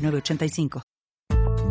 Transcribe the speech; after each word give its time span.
985. 0.00 0.82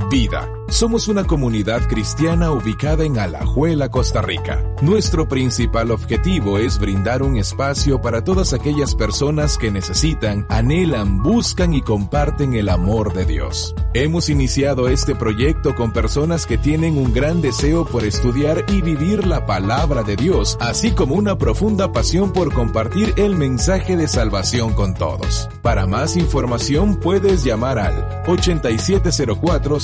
Vida. 0.10 0.59
Somos 0.72 1.08
una 1.08 1.24
comunidad 1.24 1.88
cristiana 1.88 2.52
ubicada 2.52 3.04
en 3.04 3.18
Alajuela, 3.18 3.90
Costa 3.90 4.22
Rica. 4.22 4.64
Nuestro 4.84 5.28
principal 5.28 5.90
objetivo 5.90 6.60
es 6.60 6.78
brindar 6.78 7.24
un 7.24 7.38
espacio 7.38 8.02
para 8.02 8.24
todas 8.24 8.54
aquellas 8.54 8.94
personas 8.94 9.58
que 9.58 9.72
necesitan, 9.72 10.46
anhelan, 10.48 11.24
buscan 11.24 11.74
y 11.74 11.82
comparten 11.82 12.54
el 12.54 12.70
amor 12.70 13.14
de 13.14 13.26
Dios. 13.26 13.74
Hemos 13.96 14.30
iniciado 14.30 14.88
este 14.88 15.16
proyecto 15.16 15.74
con 15.74 15.92
personas 15.92 16.46
que 16.46 16.60
tienen 16.60 17.00
un 17.00 17.14
gran 17.14 17.42
deseo 17.42 17.86
por 17.86 18.06
estudiar 18.06 18.64
y 18.68 18.82
vivir 18.82 19.26
la 19.26 19.48
palabra 19.48 20.04
de 20.04 20.16
Dios, 20.16 20.56
así 20.62 20.92
como 20.92 21.16
una 21.16 21.40
profunda 21.40 21.92
pasión 21.92 22.32
por 22.32 22.54
compartir 22.54 23.16
el 23.18 23.36
mensaje 23.36 23.98
de 23.98 24.08
salvación 24.08 24.74
con 24.74 24.94
todos. 24.94 25.50
Para 25.64 25.88
más 25.88 26.16
información 26.16 26.98
puedes 26.98 27.44
llamar 27.44 27.80
al 27.80 28.24
8704 28.28 29.80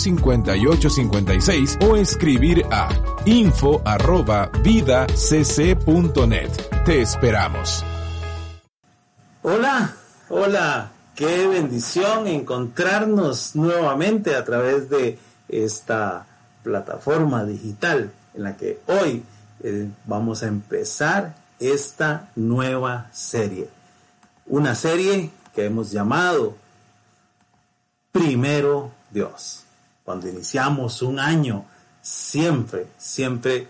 5856 0.79 1.77
o 1.81 1.95
escribir 1.95 2.65
a 2.71 2.89
info. 3.25 3.81
Te 6.85 7.01
esperamos. 7.01 7.83
Hola, 9.41 9.95
hola, 10.29 10.91
qué 11.15 11.47
bendición 11.47 12.27
encontrarnos 12.27 13.55
nuevamente 13.55 14.35
a 14.35 14.43
través 14.43 14.89
de 14.89 15.17
esta 15.47 16.25
plataforma 16.63 17.45
digital 17.45 18.11
en 18.33 18.43
la 18.43 18.57
que 18.57 18.81
hoy 18.87 19.23
eh, 19.63 19.89
vamos 20.05 20.43
a 20.43 20.47
empezar 20.47 21.35
esta 21.59 22.29
nueva 22.35 23.09
serie. 23.13 23.69
Una 24.47 24.75
serie 24.75 25.31
que 25.53 25.65
hemos 25.65 25.91
llamado 25.91 26.55
Primero 28.11 28.91
Dios 29.11 29.64
cuando 30.05 30.29
iniciamos 30.29 31.01
un 31.01 31.19
año, 31.19 31.65
siempre, 32.01 32.87
siempre 32.97 33.67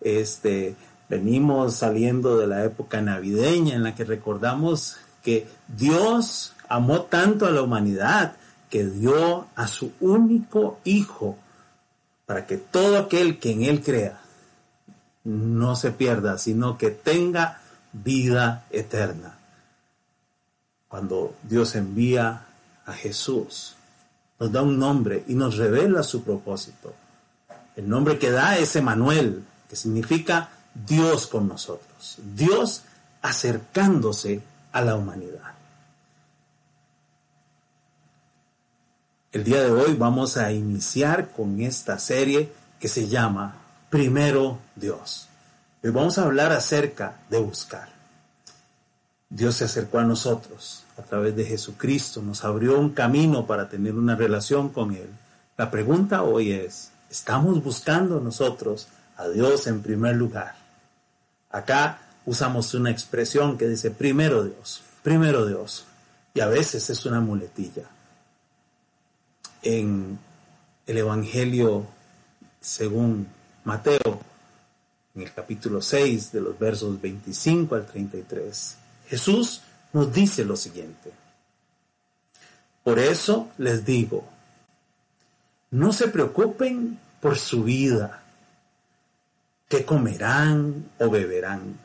este, 0.00 0.74
venimos 1.10 1.76
saliendo 1.76 2.38
de 2.38 2.46
la 2.46 2.64
época 2.64 3.02
navideña 3.02 3.74
en 3.74 3.82
la 3.82 3.94
que 3.94 4.04
recordamos 4.04 4.96
que 5.22 5.46
Dios 5.68 6.54
amó 6.68 7.02
tanto 7.02 7.46
a 7.46 7.50
la 7.50 7.60
humanidad 7.60 8.36
que 8.70 8.84
dio 8.86 9.46
a 9.54 9.66
su 9.66 9.92
único 10.00 10.80
hijo 10.84 11.36
para 12.24 12.46
que 12.46 12.56
todo 12.56 12.98
aquel 12.98 13.38
que 13.38 13.52
en 13.52 13.62
él 13.64 13.82
crea 13.82 14.20
no 15.22 15.76
se 15.76 15.90
pierda, 15.90 16.38
sino 16.38 16.78
que 16.78 16.90
tenga 16.90 17.60
vida 17.92 18.64
eterna. 18.70 19.38
Cuando 20.88 21.34
Dios 21.42 21.74
envía 21.74 22.46
a 22.86 22.92
Jesús 22.94 23.76
nos 24.38 24.52
da 24.52 24.62
un 24.62 24.78
nombre 24.78 25.24
y 25.28 25.34
nos 25.34 25.56
revela 25.56 26.02
su 26.02 26.22
propósito. 26.22 26.92
El 27.76 27.88
nombre 27.88 28.18
que 28.18 28.30
da 28.30 28.58
es 28.58 28.76
Emanuel, 28.76 29.44
que 29.68 29.76
significa 29.76 30.50
Dios 30.74 31.26
con 31.26 31.48
nosotros, 31.48 32.18
Dios 32.34 32.82
acercándose 33.22 34.42
a 34.72 34.80
la 34.82 34.96
humanidad. 34.96 35.54
El 39.32 39.42
día 39.42 39.62
de 39.62 39.70
hoy 39.72 39.94
vamos 39.94 40.36
a 40.36 40.52
iniciar 40.52 41.30
con 41.30 41.60
esta 41.60 41.98
serie 41.98 42.52
que 42.78 42.86
se 42.86 43.08
llama 43.08 43.56
Primero 43.90 44.58
Dios. 44.76 45.28
Hoy 45.82 45.90
vamos 45.90 46.18
a 46.18 46.22
hablar 46.22 46.52
acerca 46.52 47.16
de 47.30 47.38
buscar. 47.38 47.88
Dios 49.28 49.56
se 49.56 49.64
acercó 49.64 49.98
a 49.98 50.04
nosotros 50.04 50.83
a 50.96 51.02
través 51.02 51.34
de 51.36 51.44
Jesucristo, 51.44 52.22
nos 52.22 52.44
abrió 52.44 52.78
un 52.78 52.90
camino 52.90 53.46
para 53.46 53.68
tener 53.68 53.94
una 53.94 54.16
relación 54.16 54.68
con 54.68 54.92
Él. 54.92 55.08
La 55.56 55.70
pregunta 55.70 56.22
hoy 56.22 56.52
es, 56.52 56.90
¿estamos 57.10 57.62
buscando 57.62 58.20
nosotros 58.20 58.88
a 59.16 59.28
Dios 59.28 59.66
en 59.66 59.82
primer 59.82 60.16
lugar? 60.16 60.54
Acá 61.50 62.00
usamos 62.26 62.74
una 62.74 62.90
expresión 62.90 63.58
que 63.58 63.68
dice 63.68 63.90
primero 63.90 64.44
Dios, 64.44 64.82
primero 65.02 65.46
Dios, 65.46 65.84
y 66.32 66.40
a 66.40 66.46
veces 66.46 66.90
es 66.90 67.06
una 67.06 67.20
muletilla. 67.20 67.84
En 69.62 70.18
el 70.86 70.98
Evangelio 70.98 71.86
según 72.64 73.28
Mateo, 73.64 74.20
en 75.14 75.22
el 75.22 75.32
capítulo 75.32 75.82
6 75.82 76.32
de 76.32 76.40
los 76.40 76.58
versos 76.58 77.00
25 77.00 77.74
al 77.74 77.86
33, 77.86 78.76
Jesús 79.06 79.60
nos 79.94 80.12
dice 80.12 80.44
lo 80.44 80.56
siguiente. 80.56 81.12
Por 82.82 82.98
eso 82.98 83.48
les 83.56 83.86
digo, 83.86 84.24
no 85.70 85.92
se 85.92 86.08
preocupen 86.08 86.98
por 87.20 87.38
su 87.38 87.64
vida, 87.64 88.22
qué 89.68 89.86
comerán 89.86 90.90
o 90.98 91.08
beberán, 91.08 91.78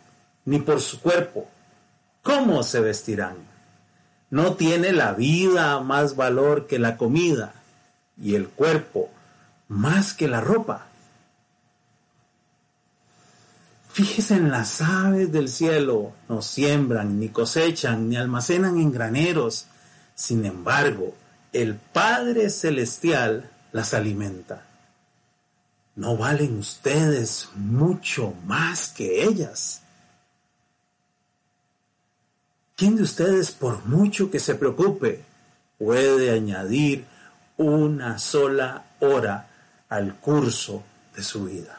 ni 0.44 0.60
por 0.60 0.82
su 0.82 1.00
cuerpo, 1.00 1.48
cómo 2.22 2.64
se 2.64 2.82
vestirán. 2.82 3.38
No 4.30 4.56
tiene 4.56 4.92
la 4.92 5.14
vida 5.14 5.80
más 5.80 6.16
valor 6.16 6.68
que 6.68 6.80
la 6.80 6.98
comida 6.98 7.54
y 8.22 8.36
el 8.36 8.50
cuerpo 8.50 9.10
más 9.68 10.14
que 10.14 10.28
la 10.28 10.42
ropa. 10.42 10.89
Fíjese 13.92 14.36
en 14.36 14.52
las 14.52 14.82
aves 14.82 15.32
del 15.32 15.50
cielo, 15.50 16.14
no 16.30 16.42
siembran, 16.42 17.20
ni 17.20 17.30
cosechan, 17.30 18.08
ni 18.08 18.18
almacenan 18.18 18.78
en 18.78 18.92
graneros. 18.92 19.66
Sin 20.14 20.46
embargo, 20.46 21.16
el 21.52 21.76
Padre 21.76 22.50
Celestial 22.50 23.50
las 23.72 23.94
alimenta. 23.94 24.66
¿No 25.96 26.16
valen 26.16 26.60
ustedes 26.60 27.50
mucho 27.56 28.34
más 28.46 28.90
que 28.90 29.24
ellas? 29.24 29.82
¿Quién 32.76 32.96
de 32.96 33.04
ustedes, 33.04 33.52
por 33.52 33.86
mucho 33.86 34.32
que 34.32 34.40
se 34.40 34.56
preocupe, 34.56 35.26
puede 35.78 36.32
añadir 36.32 37.06
una 37.58 38.20
sola 38.20 38.86
hora 39.00 39.50
al 39.90 40.16
curso 40.16 40.84
de 41.14 41.24
su 41.24 41.46
vida? 41.46 41.79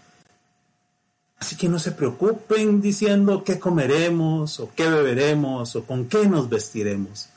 Así 1.41 1.55
que 1.55 1.67
no 1.67 1.79
se 1.79 1.91
preocupen 1.91 2.81
diciendo 2.81 3.43
qué 3.43 3.57
comeremos 3.57 4.59
o 4.59 4.69
qué 4.75 4.87
beberemos 4.87 5.75
o 5.75 5.83
con 5.85 6.07
qué 6.07 6.27
nos 6.27 6.47
vestiremos. 6.49 7.29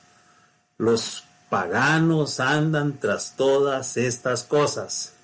Los 0.77 1.25
paganos 1.49 2.39
andan 2.39 2.99
tras 2.99 3.35
todas 3.35 3.97
estas 3.97 4.43
cosas, 4.43 5.15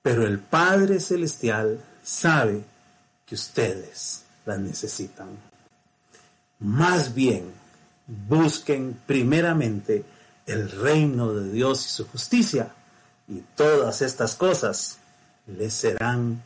pero 0.00 0.26
el 0.26 0.38
Padre 0.38 1.00
Celestial 1.00 1.84
sabe 2.02 2.64
que 3.26 3.34
ustedes 3.34 4.22
las 4.46 4.58
necesitan. 4.58 5.28
Más 6.60 7.14
bien, 7.14 7.52
busquen 8.06 8.98
primeramente 9.06 10.02
el 10.46 10.70
reino 10.70 11.34
de 11.34 11.52
Dios 11.52 11.84
y 11.84 11.88
su 11.90 12.06
justicia, 12.06 12.72
y 13.28 13.42
todas 13.54 14.00
estas 14.00 14.34
cosas 14.34 14.96
les 15.46 15.74
serán 15.74 16.42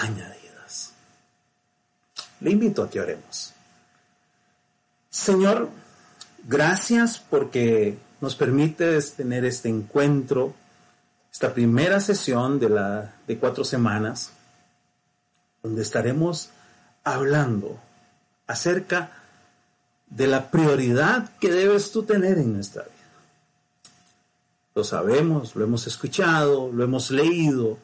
añadidas 0.00 0.40
le 2.40 2.50
invito 2.50 2.82
a 2.82 2.90
que 2.90 3.00
oremos. 3.00 3.52
Señor, 5.10 5.68
gracias 6.46 7.18
porque 7.18 7.98
nos 8.20 8.34
permites 8.34 9.14
tener 9.14 9.44
este 9.44 9.68
encuentro, 9.68 10.54
esta 11.32 11.52
primera 11.52 12.00
sesión 12.00 12.58
de, 12.58 12.68
la, 12.70 13.14
de 13.26 13.38
cuatro 13.38 13.64
semanas, 13.64 14.30
donde 15.62 15.82
estaremos 15.82 16.50
hablando 17.04 17.78
acerca 18.46 19.12
de 20.08 20.26
la 20.26 20.50
prioridad 20.50 21.30
que 21.38 21.52
debes 21.52 21.92
tú 21.92 22.02
tener 22.04 22.38
en 22.38 22.54
nuestra 22.54 22.82
vida. 22.82 22.94
Lo 24.74 24.84
sabemos, 24.84 25.54
lo 25.56 25.64
hemos 25.64 25.86
escuchado, 25.86 26.70
lo 26.72 26.84
hemos 26.84 27.10
leído, 27.10 27.78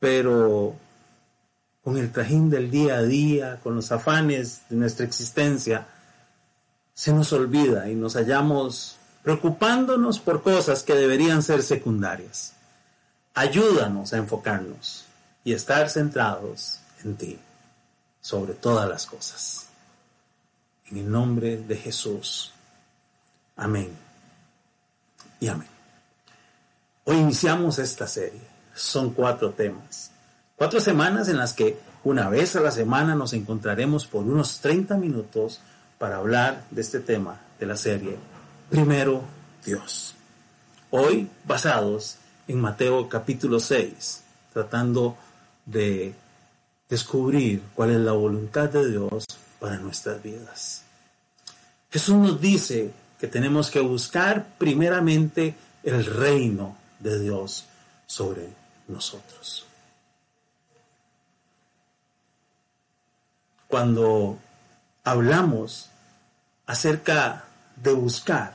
pero 0.00 0.76
con 1.86 1.98
el 1.98 2.10
trajín 2.10 2.50
del 2.50 2.68
día 2.68 2.96
a 2.96 3.02
día, 3.04 3.60
con 3.62 3.76
los 3.76 3.92
afanes 3.92 4.62
de 4.68 4.74
nuestra 4.74 5.06
existencia, 5.06 5.86
se 6.92 7.12
nos 7.12 7.32
olvida 7.32 7.88
y 7.88 7.94
nos 7.94 8.14
hallamos 8.14 8.96
preocupándonos 9.22 10.18
por 10.18 10.42
cosas 10.42 10.82
que 10.82 10.96
deberían 10.96 11.44
ser 11.44 11.62
secundarias. 11.62 12.54
Ayúdanos 13.34 14.12
a 14.12 14.16
enfocarnos 14.16 15.04
y 15.44 15.52
estar 15.52 15.88
centrados 15.88 16.80
en 17.04 17.14
ti, 17.14 17.38
sobre 18.20 18.54
todas 18.54 18.88
las 18.88 19.06
cosas. 19.06 19.68
En 20.90 20.96
el 20.96 21.08
nombre 21.08 21.56
de 21.56 21.76
Jesús. 21.76 22.52
Amén. 23.54 23.96
Y 25.38 25.46
amén. 25.46 25.68
Hoy 27.04 27.18
iniciamos 27.18 27.78
esta 27.78 28.08
serie. 28.08 28.42
Son 28.74 29.10
cuatro 29.10 29.50
temas. 29.52 30.10
Cuatro 30.56 30.80
semanas 30.80 31.28
en 31.28 31.36
las 31.36 31.52
que 31.52 31.78
una 32.02 32.30
vez 32.30 32.56
a 32.56 32.60
la 32.60 32.70
semana 32.70 33.14
nos 33.14 33.34
encontraremos 33.34 34.06
por 34.06 34.24
unos 34.24 34.60
30 34.60 34.96
minutos 34.96 35.60
para 35.98 36.16
hablar 36.16 36.64
de 36.70 36.80
este 36.80 37.00
tema 37.00 37.38
de 37.60 37.66
la 37.66 37.76
serie. 37.76 38.16
Primero, 38.70 39.22
Dios. 39.66 40.14
Hoy 40.90 41.28
basados 41.44 42.16
en 42.48 42.58
Mateo 42.58 43.06
capítulo 43.06 43.60
6, 43.60 44.22
tratando 44.54 45.18
de 45.66 46.14
descubrir 46.88 47.62
cuál 47.74 47.90
es 47.90 47.98
la 47.98 48.12
voluntad 48.12 48.70
de 48.70 48.90
Dios 48.90 49.26
para 49.60 49.76
nuestras 49.76 50.22
vidas. 50.22 50.84
Jesús 51.90 52.16
nos 52.16 52.40
dice 52.40 52.92
que 53.20 53.26
tenemos 53.26 53.70
que 53.70 53.80
buscar 53.80 54.46
primeramente 54.56 55.54
el 55.82 56.02
reino 56.06 56.78
de 56.98 57.20
Dios 57.20 57.66
sobre 58.06 58.48
nosotros. 58.88 59.66
Cuando 63.68 64.38
hablamos 65.04 65.90
acerca 66.66 67.44
de 67.76 67.92
buscar, 67.92 68.54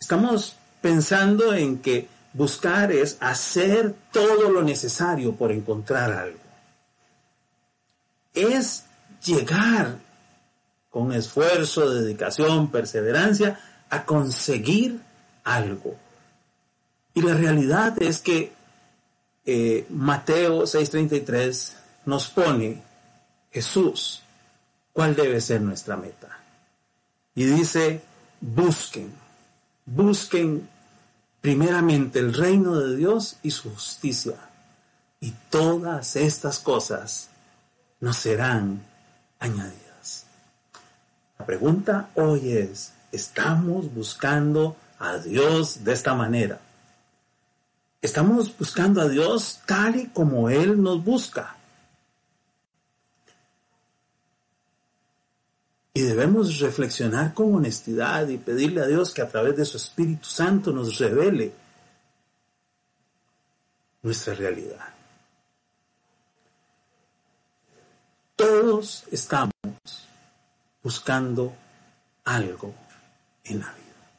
estamos 0.00 0.56
pensando 0.80 1.54
en 1.54 1.78
que 1.78 2.08
buscar 2.32 2.92
es 2.92 3.16
hacer 3.20 3.94
todo 4.12 4.50
lo 4.50 4.62
necesario 4.62 5.34
por 5.34 5.50
encontrar 5.50 6.12
algo. 6.12 6.38
Es 8.34 8.84
llegar 9.24 9.98
con 10.90 11.12
esfuerzo, 11.12 11.90
dedicación, 11.90 12.70
perseverancia 12.70 13.58
a 13.90 14.04
conseguir 14.04 15.00
algo. 15.44 15.96
Y 17.14 17.22
la 17.22 17.34
realidad 17.34 18.00
es 18.02 18.20
que 18.20 18.52
eh, 19.46 19.86
Mateo 19.88 20.64
6:33 20.64 21.72
nos 22.04 22.28
pone 22.28 22.82
Jesús 23.56 24.20
cuál 24.92 25.16
debe 25.16 25.40
ser 25.40 25.62
nuestra 25.62 25.96
meta. 25.96 26.28
Y 27.34 27.44
dice, 27.46 28.02
busquen, 28.38 29.14
busquen 29.86 30.68
primeramente 31.40 32.18
el 32.18 32.34
reino 32.34 32.78
de 32.78 32.96
Dios 32.96 33.38
y 33.42 33.52
su 33.52 33.70
justicia. 33.70 34.34
Y 35.20 35.30
todas 35.48 36.16
estas 36.16 36.58
cosas 36.58 37.30
nos 37.98 38.18
serán 38.18 38.82
añadidas. 39.38 40.26
La 41.38 41.46
pregunta 41.46 42.10
hoy 42.14 42.52
es, 42.52 42.92
¿estamos 43.10 43.94
buscando 43.94 44.76
a 44.98 45.16
Dios 45.16 45.82
de 45.82 45.94
esta 45.94 46.12
manera? 46.12 46.60
¿Estamos 48.02 48.54
buscando 48.58 49.00
a 49.00 49.08
Dios 49.08 49.60
tal 49.64 49.96
y 49.96 50.08
como 50.08 50.50
Él 50.50 50.82
nos 50.82 51.02
busca? 51.02 51.55
Y 55.96 56.02
debemos 56.02 56.58
reflexionar 56.58 57.32
con 57.32 57.54
honestidad 57.54 58.28
y 58.28 58.36
pedirle 58.36 58.82
a 58.82 58.86
Dios 58.86 59.14
que 59.14 59.22
a 59.22 59.30
través 59.30 59.56
de 59.56 59.64
su 59.64 59.78
Espíritu 59.78 60.26
Santo 60.26 60.70
nos 60.70 60.98
revele 60.98 61.54
nuestra 64.02 64.34
realidad. 64.34 64.92
Todos 68.36 69.04
estamos 69.10 69.54
buscando 70.82 71.54
algo 72.26 72.74
en 73.44 73.60
la 73.60 73.72
vida. 73.72 74.10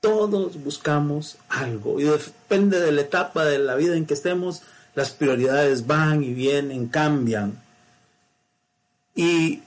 Todos 0.00 0.60
buscamos 0.64 1.38
algo 1.48 2.00
y 2.00 2.02
depende 2.02 2.80
de 2.80 2.90
la 2.90 3.02
etapa 3.02 3.44
de 3.44 3.60
la 3.60 3.76
vida 3.76 3.96
en 3.96 4.04
que 4.04 4.14
estemos, 4.14 4.62
las 4.96 5.12
prioridades 5.12 5.86
van 5.86 6.24
y 6.24 6.34
vienen, 6.34 6.88
cambian. 6.88 7.61
Y 9.14 9.62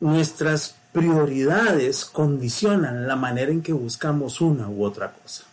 nuestras 0.00 0.74
prioridades 0.92 2.04
condicionan 2.04 3.08
la 3.08 3.16
manera 3.16 3.50
en 3.50 3.62
que 3.62 3.72
buscamos 3.72 4.40
una 4.40 4.68
u 4.68 4.84
otra 4.84 5.12
cosa. 5.12 5.44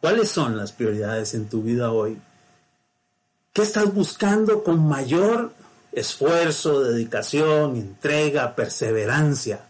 ¿Cuáles 0.00 0.28
son 0.28 0.56
las 0.56 0.72
prioridades 0.72 1.34
en 1.34 1.48
tu 1.48 1.62
vida 1.62 1.90
hoy? 1.90 2.20
¿Qué 3.52 3.62
estás 3.62 3.92
buscando 3.92 4.62
con 4.62 4.86
mayor 4.86 5.52
esfuerzo, 5.92 6.80
dedicación, 6.80 7.76
entrega, 7.76 8.54
perseverancia? 8.54 9.60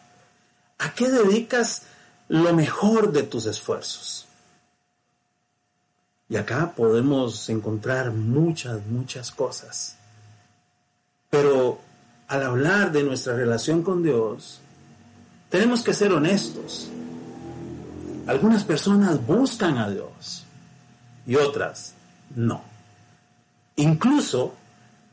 ¿A 0.79 0.93
qué 0.93 1.09
dedicas 1.09 1.83
lo 2.29 2.53
mejor 2.53 3.13
de 3.13 3.23
tus 3.23 3.47
esfuerzos? 3.47 4.27
Y 6.29 6.37
acá 6.37 6.73
podemos 6.77 7.49
encontrar 7.49 8.11
muchas, 8.11 8.85
muchas 8.87 9.31
cosas. 9.31 9.97
Pero 11.31 11.81
al 12.29 12.43
hablar 12.43 12.93
de 12.93 13.03
nuestra 13.03 13.35
relación 13.35 13.83
con 13.83 14.03
Dios, 14.03 14.61
tenemos 15.49 15.83
que 15.83 15.95
ser 15.95 16.13
honestos. 16.13 16.89
Algunas 18.27 18.65
personas 18.65 19.27
buscan 19.27 19.79
a 19.79 19.89
Dios 19.89 20.45
y 21.27 21.37
otras 21.37 21.95
no. 22.37 22.63
Incluso 23.77 24.55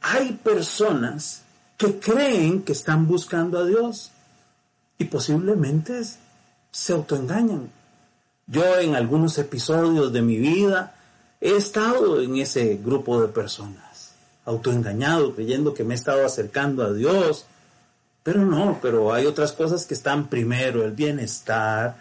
hay 0.01 0.33
personas 0.33 1.43
que 1.77 1.99
creen 1.99 2.63
que 2.63 2.73
están 2.73 3.07
buscando 3.07 3.59
a 3.59 3.65
Dios 3.65 4.11
y 4.97 5.05
posiblemente 5.05 6.01
se 6.71 6.93
autoengañan. 6.93 7.69
Yo 8.47 8.79
en 8.79 8.95
algunos 8.95 9.37
episodios 9.37 10.11
de 10.11 10.21
mi 10.21 10.37
vida 10.37 10.95
he 11.39 11.55
estado 11.55 12.21
en 12.21 12.37
ese 12.37 12.79
grupo 12.83 13.21
de 13.21 13.27
personas, 13.27 13.84
autoengañado, 14.45 15.33
creyendo 15.35 15.73
que 15.73 15.83
me 15.83 15.93
he 15.93 15.97
estado 15.97 16.25
acercando 16.25 16.83
a 16.83 16.93
Dios, 16.93 17.45
pero 18.23 18.45
no, 18.45 18.79
pero 18.81 19.13
hay 19.13 19.25
otras 19.25 19.51
cosas 19.51 19.85
que 19.85 19.93
están 19.93 20.27
primero, 20.27 20.83
el 20.83 20.91
bienestar, 20.91 21.97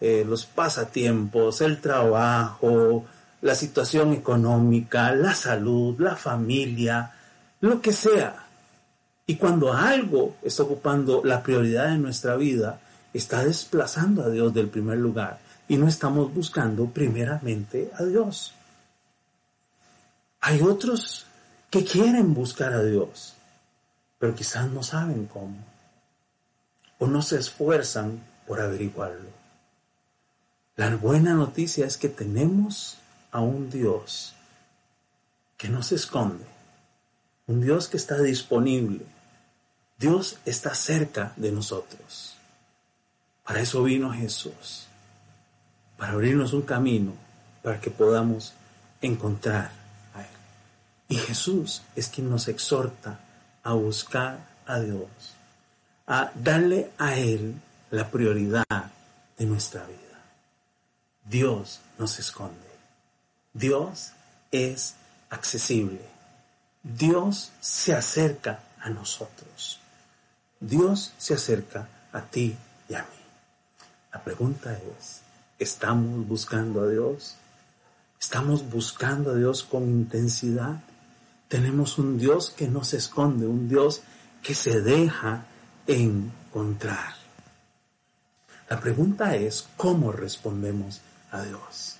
eh, 0.00 0.24
los 0.26 0.46
pasatiempos, 0.46 1.60
el 1.60 1.80
trabajo, 1.80 3.04
la 3.42 3.54
situación 3.54 4.12
económica, 4.12 5.12
la 5.12 5.34
salud, 5.34 5.98
la 6.00 6.16
familia, 6.16 7.12
lo 7.60 7.80
que 7.80 7.92
sea. 7.92 8.44
Y 9.26 9.36
cuando 9.36 9.72
algo 9.72 10.36
está 10.42 10.62
ocupando 10.62 11.22
la 11.24 11.42
prioridad 11.42 11.90
de 11.90 11.98
nuestra 11.98 12.36
vida, 12.36 12.80
está 13.12 13.44
desplazando 13.44 14.22
a 14.22 14.30
Dios 14.30 14.54
del 14.54 14.68
primer 14.68 14.98
lugar 14.98 15.38
y 15.68 15.76
no 15.76 15.86
estamos 15.86 16.32
buscando 16.32 16.86
primeramente 16.86 17.90
a 17.98 18.04
Dios. 18.04 18.54
Hay 20.40 20.62
otros 20.62 21.26
que 21.70 21.84
quieren 21.84 22.34
buscar 22.34 22.72
a 22.72 22.82
Dios, 22.82 23.34
pero 24.18 24.34
quizás 24.34 24.68
no 24.70 24.82
saben 24.82 25.26
cómo 25.26 25.56
o 26.98 27.06
no 27.06 27.22
se 27.22 27.38
esfuerzan 27.38 28.20
por 28.46 28.60
averiguarlo. 28.60 29.30
La 30.76 30.94
buena 30.96 31.34
noticia 31.34 31.86
es 31.86 31.96
que 31.96 32.08
tenemos 32.08 32.98
a 33.30 33.40
un 33.40 33.70
Dios 33.70 34.34
que 35.56 35.68
no 35.68 35.82
se 35.82 35.94
esconde, 35.94 36.44
un 37.46 37.60
Dios 37.60 37.88
que 37.88 37.96
está 37.96 38.20
disponible. 38.20 39.04
Dios 39.98 40.38
está 40.44 40.74
cerca 40.74 41.32
de 41.36 41.50
nosotros. 41.50 42.36
Para 43.44 43.60
eso 43.60 43.82
vino 43.82 44.12
Jesús, 44.12 44.86
para 45.96 46.12
abrirnos 46.12 46.52
un 46.52 46.62
camino 46.62 47.12
para 47.62 47.80
que 47.80 47.90
podamos 47.90 48.54
encontrar. 49.00 49.77
Y 51.08 51.16
Jesús 51.16 51.82
es 51.96 52.08
quien 52.08 52.28
nos 52.28 52.48
exhorta 52.48 53.18
a 53.62 53.72
buscar 53.72 54.46
a 54.66 54.78
Dios, 54.80 55.08
a 56.06 56.30
darle 56.34 56.90
a 56.98 57.16
Él 57.16 57.54
la 57.90 58.10
prioridad 58.10 58.92
de 59.38 59.46
nuestra 59.46 59.84
vida. 59.86 60.22
Dios 61.24 61.80
no 61.98 62.06
se 62.06 62.20
esconde. 62.20 62.68
Dios 63.54 64.12
es 64.50 64.94
accesible. 65.30 66.00
Dios 66.82 67.52
se 67.60 67.94
acerca 67.94 68.60
a 68.80 68.90
nosotros. 68.90 69.80
Dios 70.60 71.12
se 71.18 71.34
acerca 71.34 71.88
a 72.12 72.22
ti 72.22 72.56
y 72.88 72.94
a 72.94 73.02
mí. 73.02 73.06
La 74.12 74.22
pregunta 74.22 74.72
es, 74.72 75.20
¿estamos 75.58 76.26
buscando 76.26 76.82
a 76.82 76.88
Dios? 76.88 77.36
¿Estamos 78.20 78.68
buscando 78.68 79.32
a 79.32 79.34
Dios 79.34 79.62
con 79.62 79.84
intensidad? 79.84 80.80
Tenemos 81.48 81.98
un 81.98 82.18
Dios 82.18 82.50
que 82.50 82.68
no 82.68 82.84
se 82.84 82.98
esconde, 82.98 83.46
un 83.46 83.68
Dios 83.68 84.02
que 84.42 84.54
se 84.54 84.80
deja 84.82 85.46
encontrar. 85.86 87.14
La 88.68 88.78
pregunta 88.78 89.34
es, 89.34 89.66
¿cómo 89.76 90.12
respondemos 90.12 91.00
a 91.30 91.42
Dios? 91.42 91.96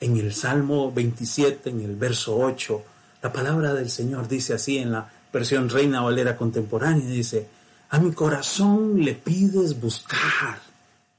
En 0.00 0.16
el 0.16 0.32
Salmo 0.32 0.90
27, 0.90 1.68
en 1.68 1.82
el 1.82 1.96
verso 1.96 2.36
8, 2.36 2.84
la 3.22 3.32
palabra 3.32 3.74
del 3.74 3.90
Señor 3.90 4.26
dice 4.26 4.54
así 4.54 4.78
en 4.78 4.90
la 4.90 5.10
versión 5.32 5.68
Reina 5.68 6.00
Valera 6.00 6.36
contemporánea, 6.36 7.06
dice, 7.06 7.46
a 7.90 7.98
mi 7.98 8.12
corazón 8.12 9.02
le 9.04 9.14
pides 9.14 9.78
buscar 9.78 10.60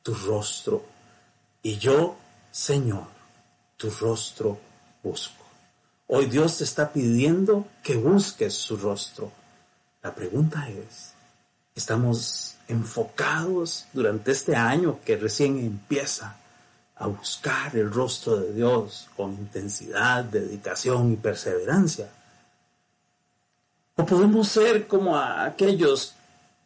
tu 0.02 0.14
rostro, 0.16 0.84
y 1.62 1.78
yo, 1.78 2.18
Señor, 2.52 3.08
tu 3.78 3.90
rostro 3.92 4.60
busco. 5.04 5.43
Hoy 6.16 6.28
Dios 6.28 6.60
te 6.60 6.64
está 6.64 6.94
pidiendo 6.94 7.66
que 7.82 7.98
busques 7.98 8.54
su 8.54 8.78
rostro. 8.78 9.32
La 10.04 10.14
pregunta 10.14 10.70
es, 10.70 11.16
¿estamos 11.74 12.54
enfocados 12.68 13.88
durante 13.94 14.32
este 14.32 14.56
año 14.56 15.00
que 15.04 15.18
recién 15.18 15.58
empieza 15.58 16.36
a 16.98 17.08
buscar 17.08 17.76
el 17.76 17.92
rostro 17.92 18.38
de 18.38 18.54
Dios 18.54 19.10
con 19.18 19.32
intensidad, 19.32 20.24
dedicación 20.24 21.14
y 21.14 21.16
perseverancia? 21.16 22.12
¿O 23.96 24.06
podemos 24.06 24.50
ser 24.50 24.86
como 24.86 25.18
aquellos 25.18 26.14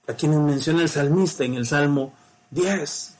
a 0.09 0.13
quienes 0.13 0.39
menciona 0.39 0.81
el 0.81 0.89
salmista 0.89 1.45
en 1.45 1.53
el 1.53 1.65
Salmo 1.65 2.11
10, 2.51 3.15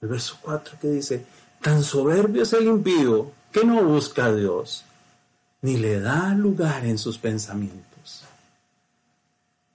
el 0.00 0.08
verso 0.08 0.38
4 0.40 0.78
que 0.80 0.88
dice, 0.88 1.26
tan 1.60 1.82
soberbio 1.82 2.44
es 2.44 2.54
el 2.54 2.68
impío 2.68 3.32
que 3.52 3.66
no 3.66 3.84
busca 3.84 4.24
a 4.24 4.34
Dios, 4.34 4.86
ni 5.66 5.76
le 5.76 5.98
da 5.98 6.32
lugar 6.32 6.84
en 6.86 6.96
sus 6.96 7.18
pensamientos. 7.18 8.22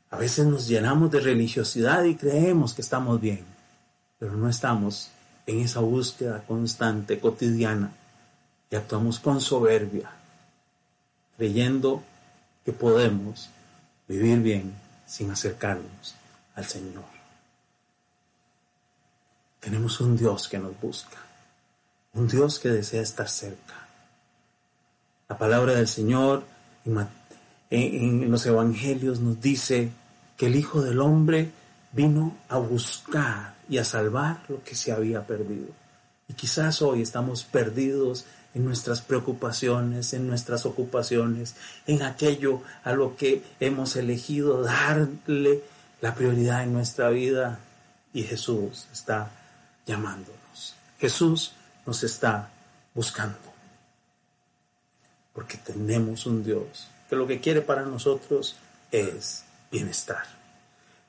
A 0.10 0.16
veces 0.16 0.46
nos 0.46 0.66
llenamos 0.66 1.12
de 1.12 1.20
religiosidad 1.20 2.06
y 2.06 2.16
creemos 2.16 2.74
que 2.74 2.82
estamos 2.82 3.20
bien, 3.20 3.44
pero 4.18 4.38
no 4.38 4.48
estamos 4.48 5.10
en 5.46 5.60
esa 5.60 5.82
búsqueda 5.82 6.46
constante, 6.48 7.20
cotidiana, 7.20 7.92
y 8.70 8.78
actuamos 8.78 9.20
con 9.20 9.42
soberbia, 9.42 10.10
creyendo 11.36 12.02
que 12.64 12.72
podemos 12.72 13.50
vivir 14.08 14.40
bien 14.40 14.74
sin 15.06 15.30
acercarnos 15.30 16.16
al 16.56 16.64
Señor. 16.64 17.12
Tenemos 19.60 20.00
un 20.00 20.16
Dios 20.16 20.48
que 20.48 20.58
nos 20.58 20.80
busca, 20.80 21.18
un 22.14 22.30
Dios 22.30 22.60
que 22.60 22.70
desea 22.70 23.02
estar 23.02 23.28
cerca. 23.28 23.91
La 25.32 25.38
palabra 25.38 25.76
del 25.76 25.88
Señor 25.88 26.44
en, 27.70 28.30
los 28.30 28.46
evangelios 28.46 29.22
nos 29.22 29.40
dice 29.40 29.90
que 30.36 30.48
el 30.48 30.58
Hijo 30.58 30.82
del 30.82 31.00
Hombre 31.00 31.52
vino 31.94 32.36
a 32.50 32.58
buscar 32.58 33.54
y 33.70 33.78
a 33.78 33.86
salvar 33.86 34.44
lo 34.50 34.62
que 34.62 34.76
se 34.76 34.92
había 34.92 35.26
perdido. 35.26 35.68
Y 36.28 36.34
quizás 36.34 36.82
hoy 36.82 37.02
estamos 37.02 37.46
perdidos 37.46 38.26
en 38.54 38.66
nuestras 38.66 39.00
preocupaciones, 39.00 40.12
en 40.12 40.28
nuestras 40.28 40.66
ocupaciones, 40.66 41.56
en 41.88 42.04
aquello 42.04 42.62
a 42.84 42.92
lo 42.92 43.16
que 43.16 43.42
hemos 43.62 43.96
elegido 43.96 44.62
darle 44.62 45.64
la 46.02 46.14
prioridad 46.14 46.64
en 46.64 46.74
nuestra 46.74 47.10
vida. 47.10 47.58
Y 48.12 48.24
Jesús 48.24 48.86
está 48.92 49.32
llamándonos. 49.86 50.76
Jesús 51.00 51.54
nos 51.86 52.04
está 52.04 52.50
buscando. 52.94 53.51
Porque 55.42 55.58
tenemos 55.58 56.28
un 56.28 56.44
Dios 56.44 56.88
que 57.10 57.16
lo 57.16 57.26
que 57.26 57.40
quiere 57.40 57.62
para 57.62 57.82
nosotros 57.82 58.58
es 58.92 59.44
bienestar. 59.72 60.24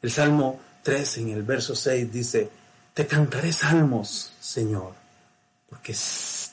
El 0.01 0.11
Salmo 0.11 0.59
3 0.83 1.19
en 1.19 1.29
el 1.29 1.43
verso 1.43 1.77
6 1.77 2.11
dice, 2.11 2.49
te 2.95 3.07
cantaré 3.07 3.53
salmos, 3.53 4.33
Señor, 4.41 4.95
porque 5.69 5.95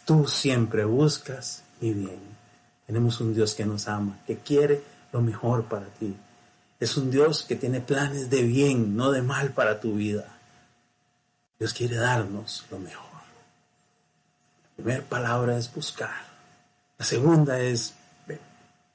tú 0.04 0.28
siempre 0.28 0.84
buscas 0.84 1.64
mi 1.80 1.94
bien. 1.94 2.20
Tenemos 2.86 3.22
un 3.22 3.34
Dios 3.34 3.54
que 3.54 3.66
nos 3.66 3.88
ama, 3.88 4.20
que 4.28 4.40
quiere 4.40 4.84
lo 5.14 5.22
mejor 5.22 5.64
para 5.64 5.86
ti. 5.86 6.14
Es 6.82 6.98
un 6.98 7.10
Dios 7.10 7.46
que 7.46 7.56
tiene 7.56 7.80
planes 7.80 8.30
de 8.30 8.44
bien, 8.44 8.98
no 8.98 9.10
de 9.10 9.22
mal 9.22 9.52
para 9.52 9.80
tu 9.80 9.94
vida. 9.94 10.38
Dios 11.58 11.74
quiere 11.74 11.96
darnos 11.96 12.66
lo 12.70 12.78
mejor. 12.78 13.06
La 14.76 14.84
primera 14.84 15.04
palabra 15.06 15.58
es 15.58 15.74
buscar. 15.74 16.29
La 17.00 17.06
segunda 17.06 17.60
es 17.62 17.94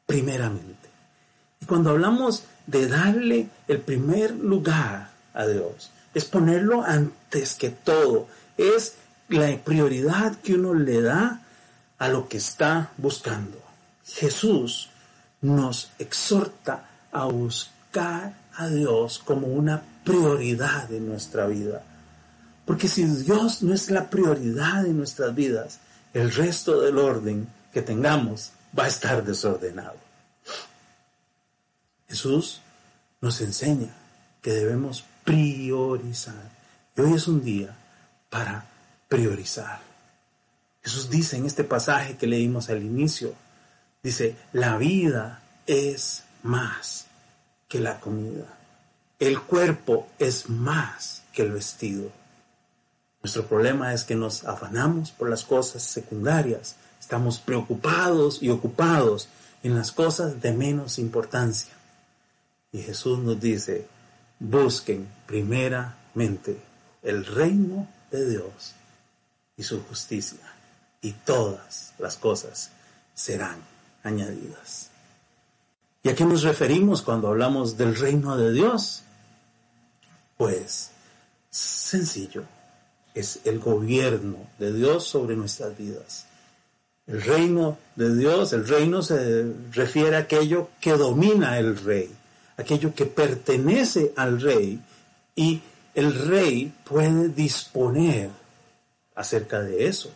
primeramente. 0.06 0.90
Y 1.60 1.64
cuando 1.64 1.90
hablamos 1.90 2.44
de 2.66 2.86
darle 2.86 3.48
el 3.66 3.80
primer 3.80 4.32
lugar 4.32 5.08
a 5.32 5.46
Dios, 5.46 5.90
es 6.12 6.26
ponerlo 6.26 6.82
antes 6.82 7.54
que 7.54 7.70
todo. 7.70 8.28
Es 8.58 8.96
la 9.28 9.56
prioridad 9.56 10.36
que 10.36 10.54
uno 10.54 10.74
le 10.74 11.00
da 11.00 11.40
a 11.98 12.08
lo 12.08 12.28
que 12.28 12.36
está 12.36 12.92
buscando. 12.98 13.58
Jesús 14.04 14.90
nos 15.40 15.90
exhorta 15.98 16.88
a 17.10 17.24
buscar 17.24 18.34
a 18.56 18.68
Dios 18.68 19.18
como 19.24 19.46
una 19.46 19.82
prioridad 20.04 20.92
en 20.92 21.08
nuestra 21.08 21.46
vida. 21.46 21.82
Porque 22.66 22.88
si 22.88 23.04
Dios 23.04 23.62
no 23.62 23.72
es 23.72 23.90
la 23.90 24.10
prioridad 24.10 24.84
en 24.84 24.98
nuestras 24.98 25.34
vidas, 25.34 25.78
el 26.12 26.30
resto 26.32 26.82
del 26.82 26.98
orden 26.98 27.48
que 27.74 27.82
tengamos 27.82 28.52
va 28.78 28.84
a 28.84 28.88
estar 28.88 29.24
desordenado. 29.24 29.96
Jesús 32.08 32.60
nos 33.20 33.40
enseña 33.40 33.92
que 34.40 34.52
debemos 34.52 35.04
priorizar. 35.24 36.50
Y 36.96 37.00
hoy 37.00 37.14
es 37.14 37.26
un 37.26 37.42
día 37.42 37.76
para 38.30 38.64
priorizar. 39.08 39.80
Jesús 40.82 41.10
dice 41.10 41.36
en 41.36 41.46
este 41.46 41.64
pasaje 41.64 42.16
que 42.16 42.28
leímos 42.28 42.70
al 42.70 42.82
inicio, 42.82 43.34
dice, 44.02 44.36
la 44.52 44.76
vida 44.76 45.42
es 45.66 46.22
más 46.44 47.06
que 47.68 47.80
la 47.80 47.98
comida. 47.98 48.46
El 49.18 49.40
cuerpo 49.40 50.08
es 50.18 50.48
más 50.48 51.22
que 51.32 51.42
el 51.42 51.52
vestido. 51.52 52.12
Nuestro 53.22 53.46
problema 53.46 53.94
es 53.94 54.04
que 54.04 54.14
nos 54.14 54.44
afanamos 54.44 55.10
por 55.10 55.28
las 55.28 55.44
cosas 55.44 55.82
secundarias, 55.82 56.76
estamos 57.04 57.38
preocupados 57.38 58.42
y 58.42 58.48
ocupados 58.48 59.28
en 59.62 59.74
las 59.74 59.92
cosas 59.92 60.40
de 60.40 60.52
menos 60.52 60.98
importancia. 60.98 61.74
Y 62.72 62.80
Jesús 62.80 63.18
nos 63.18 63.38
dice, 63.38 63.86
busquen 64.40 65.06
primeramente 65.26 66.62
el 67.02 67.26
reino 67.26 67.86
de 68.10 68.30
Dios 68.30 68.72
y 69.54 69.64
su 69.64 69.82
justicia, 69.82 70.40
y 71.02 71.12
todas 71.12 71.92
las 71.98 72.16
cosas 72.16 72.70
serán 73.14 73.58
añadidas. 74.02 74.88
¿Y 76.02 76.08
a 76.08 76.14
qué 76.14 76.24
nos 76.24 76.42
referimos 76.42 77.02
cuando 77.02 77.28
hablamos 77.28 77.76
del 77.76 77.96
reino 77.96 78.38
de 78.38 78.50
Dios? 78.50 79.02
Pues 80.38 80.90
sencillo, 81.50 82.44
es 83.12 83.40
el 83.44 83.60
gobierno 83.60 84.38
de 84.58 84.72
Dios 84.72 85.06
sobre 85.06 85.36
nuestras 85.36 85.76
vidas. 85.76 86.28
El 87.06 87.22
reino 87.22 87.78
de 87.96 88.16
Dios, 88.16 88.52
el 88.52 88.66
reino 88.66 89.02
se 89.02 89.52
refiere 89.72 90.16
a 90.16 90.20
aquello 90.20 90.70
que 90.80 90.92
domina 90.92 91.58
el 91.58 91.76
rey, 91.76 92.10
aquello 92.56 92.94
que 92.94 93.06
pertenece 93.06 94.12
al 94.16 94.40
rey 94.40 94.80
y 95.36 95.60
el 95.94 96.14
rey 96.28 96.72
puede 96.84 97.28
disponer 97.28 98.30
acerca 99.14 99.60
de 99.60 99.86
eso. 99.86 100.10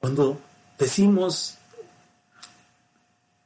Cuando 0.00 0.38
decimos 0.78 1.56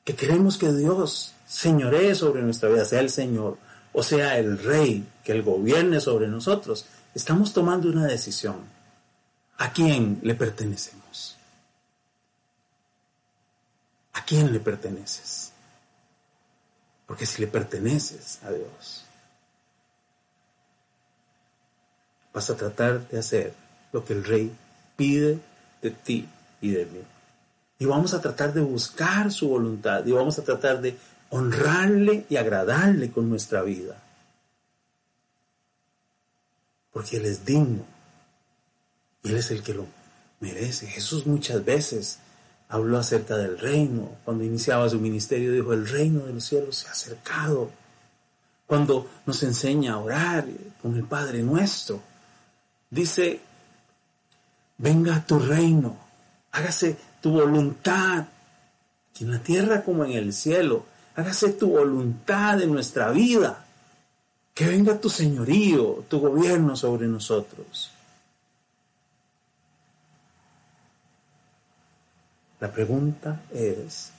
que 0.04 0.14
queremos 0.14 0.56
que 0.56 0.72
Dios 0.72 1.32
señoree 1.46 2.14
sobre 2.14 2.42
nuestra 2.42 2.68
vida, 2.68 2.84
sea 2.84 3.00
el 3.00 3.10
Señor 3.10 3.58
o 3.94 4.02
sea 4.02 4.38
el 4.38 4.58
Rey, 4.58 5.06
que 5.22 5.32
Él 5.32 5.42
gobierne 5.42 6.00
sobre 6.00 6.26
nosotros, 6.26 6.84
estamos 7.14 7.52
tomando 7.52 7.88
una 7.88 8.06
decisión. 8.06 8.73
¿A 9.58 9.72
quién 9.72 10.20
le 10.22 10.34
pertenecemos? 10.34 11.36
¿A 14.12 14.24
quién 14.24 14.52
le 14.52 14.60
perteneces? 14.60 15.52
Porque 17.06 17.26
si 17.26 17.42
le 17.42 17.48
perteneces 17.48 18.40
a 18.42 18.50
Dios, 18.50 19.04
vas 22.32 22.50
a 22.50 22.56
tratar 22.56 23.06
de 23.08 23.18
hacer 23.18 23.54
lo 23.92 24.04
que 24.04 24.14
el 24.14 24.24
rey 24.24 24.56
pide 24.96 25.38
de 25.82 25.90
ti 25.90 26.28
y 26.60 26.70
de 26.70 26.86
mí. 26.86 27.00
Y 27.78 27.86
vamos 27.86 28.14
a 28.14 28.20
tratar 28.20 28.52
de 28.54 28.60
buscar 28.60 29.30
su 29.30 29.48
voluntad 29.48 30.04
y 30.06 30.12
vamos 30.12 30.38
a 30.38 30.44
tratar 30.44 30.80
de 30.80 30.96
honrarle 31.30 32.26
y 32.28 32.36
agradarle 32.36 33.10
con 33.10 33.28
nuestra 33.28 33.62
vida. 33.62 34.00
Porque 36.92 37.18
Él 37.18 37.26
es 37.26 37.44
digno 37.44 37.93
Él 39.24 39.36
es 39.36 39.50
el 39.50 39.62
que 39.62 39.74
lo 39.74 39.86
merece. 40.40 40.86
Jesús 40.86 41.26
muchas 41.26 41.64
veces 41.64 42.18
habló 42.68 42.98
acerca 42.98 43.36
del 43.36 43.58
reino. 43.58 44.12
Cuando 44.24 44.44
iniciaba 44.44 44.88
su 44.88 45.00
ministerio 45.00 45.52
dijo, 45.52 45.72
el 45.72 45.88
reino 45.88 46.26
de 46.26 46.34
los 46.34 46.44
cielos 46.44 46.76
se 46.76 46.88
ha 46.88 46.92
acercado. 46.92 47.70
Cuando 48.66 49.10
nos 49.26 49.42
enseña 49.42 49.94
a 49.94 49.98
orar 49.98 50.46
con 50.80 50.94
el 50.94 51.04
Padre 51.04 51.42
nuestro, 51.42 52.00
dice, 52.90 53.40
venga 54.78 55.24
tu 55.26 55.38
reino, 55.38 55.96
hágase 56.52 56.96
tu 57.20 57.32
voluntad, 57.32 58.26
en 59.20 59.30
la 59.30 59.38
tierra 59.38 59.82
como 59.82 60.04
en 60.04 60.12
el 60.12 60.32
cielo, 60.32 60.84
hágase 61.14 61.50
tu 61.50 61.70
voluntad 61.70 62.60
en 62.60 62.72
nuestra 62.72 63.10
vida, 63.10 63.64
que 64.52 64.66
venga 64.66 65.00
tu 65.00 65.08
señorío, 65.08 66.04
tu 66.08 66.20
gobierno 66.20 66.76
sobre 66.76 67.06
nosotros. 67.06 67.93
La 72.60 72.72
pregunta 72.72 73.42
es 73.50 74.10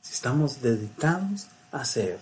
si 0.00 0.12
estamos 0.12 0.60
dedicados 0.60 1.48
a 1.72 1.80
hacer 1.80 2.18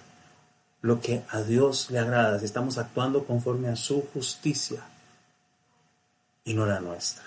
lo 0.83 1.00
que 1.00 1.25
a 1.31 1.43
Dios 1.43 1.91
le 1.91 1.99
agrada, 1.99 2.38
si 2.38 2.45
estamos 2.45 2.79
actuando 2.79 3.25
conforme 3.25 3.69
a 3.69 3.76
su 3.76 4.02
justicia 4.12 4.83
y 6.45 6.55
no 6.55 6.67
la 6.67 6.81
nuestra. 6.81 7.25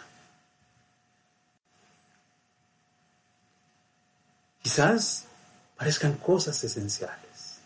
Quizás 4.61 5.25
parezcan 5.77 6.13
cosas 6.13 6.61
esenciales, 6.63 7.59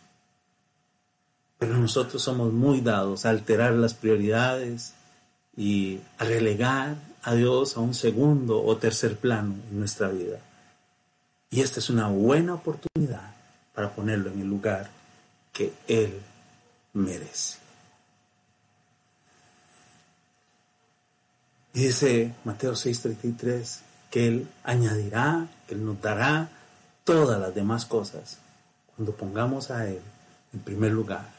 pero 1.58 1.78
nosotros 1.78 2.22
somos 2.22 2.52
muy 2.54 2.82
dados 2.82 3.26
a 3.26 3.30
alterar 3.30 3.74
las 3.74 3.94
prioridades 3.94 4.94
y 5.56 6.02
a 6.18 6.26
relegar 6.26 6.96
a 7.24 7.34
Dios 7.34 7.78
a 7.78 7.80
un 7.80 7.94
segundo 7.94 8.64
o 8.64 8.78
tercer 8.78 9.18
plano 9.18 9.56
en 9.70 9.80
nuestra 9.80 10.10
vida. 10.10 10.40
Y 11.52 11.62
esta 11.62 11.80
es 11.80 11.90
una 11.90 12.08
buena 12.10 12.54
oportunidad 12.54 13.34
para 13.74 13.90
ponerlo 13.92 14.32
en 14.32 14.42
el 14.42 14.48
lugar 14.48 14.90
que 15.52 15.74
Él 15.88 16.22
merece. 16.94 17.58
Y 21.74 21.84
dice 21.84 22.34
Mateo 22.44 22.74
6:33 22.74 23.82
que 24.12 24.28
Él 24.28 24.50
añadirá, 24.64 25.48
que 25.68 25.76
Él 25.76 25.86
nos 25.86 26.02
dará 26.02 26.50
todas 27.04 27.40
las 27.40 27.54
demás 27.54 27.86
cosas 27.86 28.40
cuando 28.96 29.14
pongamos 29.14 29.72
a 29.72 29.88
Él 29.88 30.02
en 30.54 30.60
primer 30.60 30.92
lugar. 30.92 31.30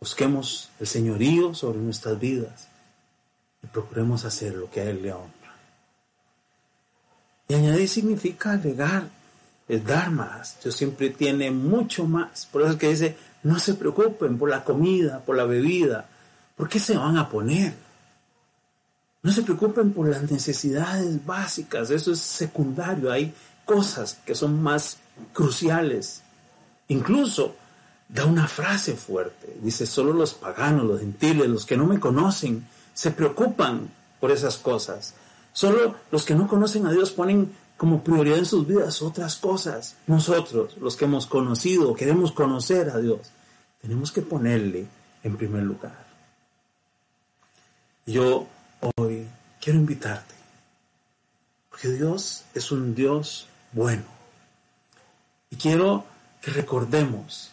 Busquemos 0.00 0.70
el 0.78 0.86
señorío 0.86 1.54
sobre 1.54 1.78
nuestras 1.78 2.18
vidas 2.18 2.68
y 3.62 3.66
procuremos 3.66 4.24
hacer 4.24 4.54
lo 4.54 4.70
que 4.70 4.80
a 4.80 4.84
Él 4.84 5.02
le 5.02 5.12
honra. 5.12 5.37
Y 7.48 7.54
añadir 7.54 7.88
significa 7.88 8.52
agregar, 8.52 9.08
es 9.66 9.84
dar 9.84 10.10
más. 10.10 10.58
Dios 10.62 10.76
siempre 10.76 11.10
tiene 11.10 11.50
mucho 11.50 12.04
más. 12.04 12.46
Por 12.46 12.62
eso 12.62 12.72
es 12.72 12.76
que 12.78 12.88
dice, 12.90 13.16
no 13.42 13.58
se 13.58 13.74
preocupen 13.74 14.38
por 14.38 14.50
la 14.50 14.64
comida, 14.64 15.20
por 15.20 15.36
la 15.36 15.44
bebida. 15.44 16.08
¿Por 16.56 16.68
qué 16.68 16.78
se 16.78 16.96
van 16.96 17.16
a 17.16 17.28
poner? 17.28 17.74
No 19.22 19.32
se 19.32 19.42
preocupen 19.42 19.92
por 19.92 20.08
las 20.08 20.30
necesidades 20.30 21.24
básicas, 21.24 21.90
eso 21.90 22.12
es 22.12 22.20
secundario. 22.20 23.10
Hay 23.10 23.32
cosas 23.64 24.18
que 24.24 24.34
son 24.34 24.62
más 24.62 24.98
cruciales. 25.32 26.22
Incluso 26.88 27.56
da 28.08 28.24
una 28.24 28.46
frase 28.46 28.94
fuerte. 28.94 29.56
Dice, 29.62 29.86
solo 29.86 30.12
los 30.12 30.34
paganos, 30.34 30.84
los 30.84 31.00
gentiles, 31.00 31.48
los 31.48 31.66
que 31.66 31.76
no 31.76 31.86
me 31.86 32.00
conocen, 32.00 32.66
se 32.94 33.10
preocupan 33.10 33.90
por 34.20 34.30
esas 34.30 34.56
cosas. 34.56 35.14
Solo 35.52 35.96
los 36.10 36.24
que 36.24 36.34
no 36.34 36.46
conocen 36.46 36.86
a 36.86 36.92
Dios 36.92 37.10
ponen 37.10 37.52
como 37.76 38.02
prioridad 38.02 38.38
en 38.38 38.46
sus 38.46 38.66
vidas 38.66 39.00
otras 39.02 39.36
cosas. 39.36 39.96
Nosotros, 40.06 40.76
los 40.78 40.96
que 40.96 41.06
hemos 41.06 41.26
conocido, 41.26 41.94
queremos 41.94 42.32
conocer 42.32 42.90
a 42.90 42.98
Dios, 42.98 43.30
tenemos 43.80 44.12
que 44.12 44.20
ponerle 44.20 44.86
en 45.22 45.36
primer 45.36 45.62
lugar. 45.62 46.06
Yo 48.04 48.46
hoy 48.96 49.26
quiero 49.60 49.78
invitarte, 49.78 50.34
porque 51.70 51.88
Dios 51.88 52.44
es 52.54 52.72
un 52.72 52.94
Dios 52.94 53.46
bueno. 53.72 54.04
Y 55.50 55.56
quiero 55.56 56.04
que 56.42 56.50
recordemos 56.50 57.50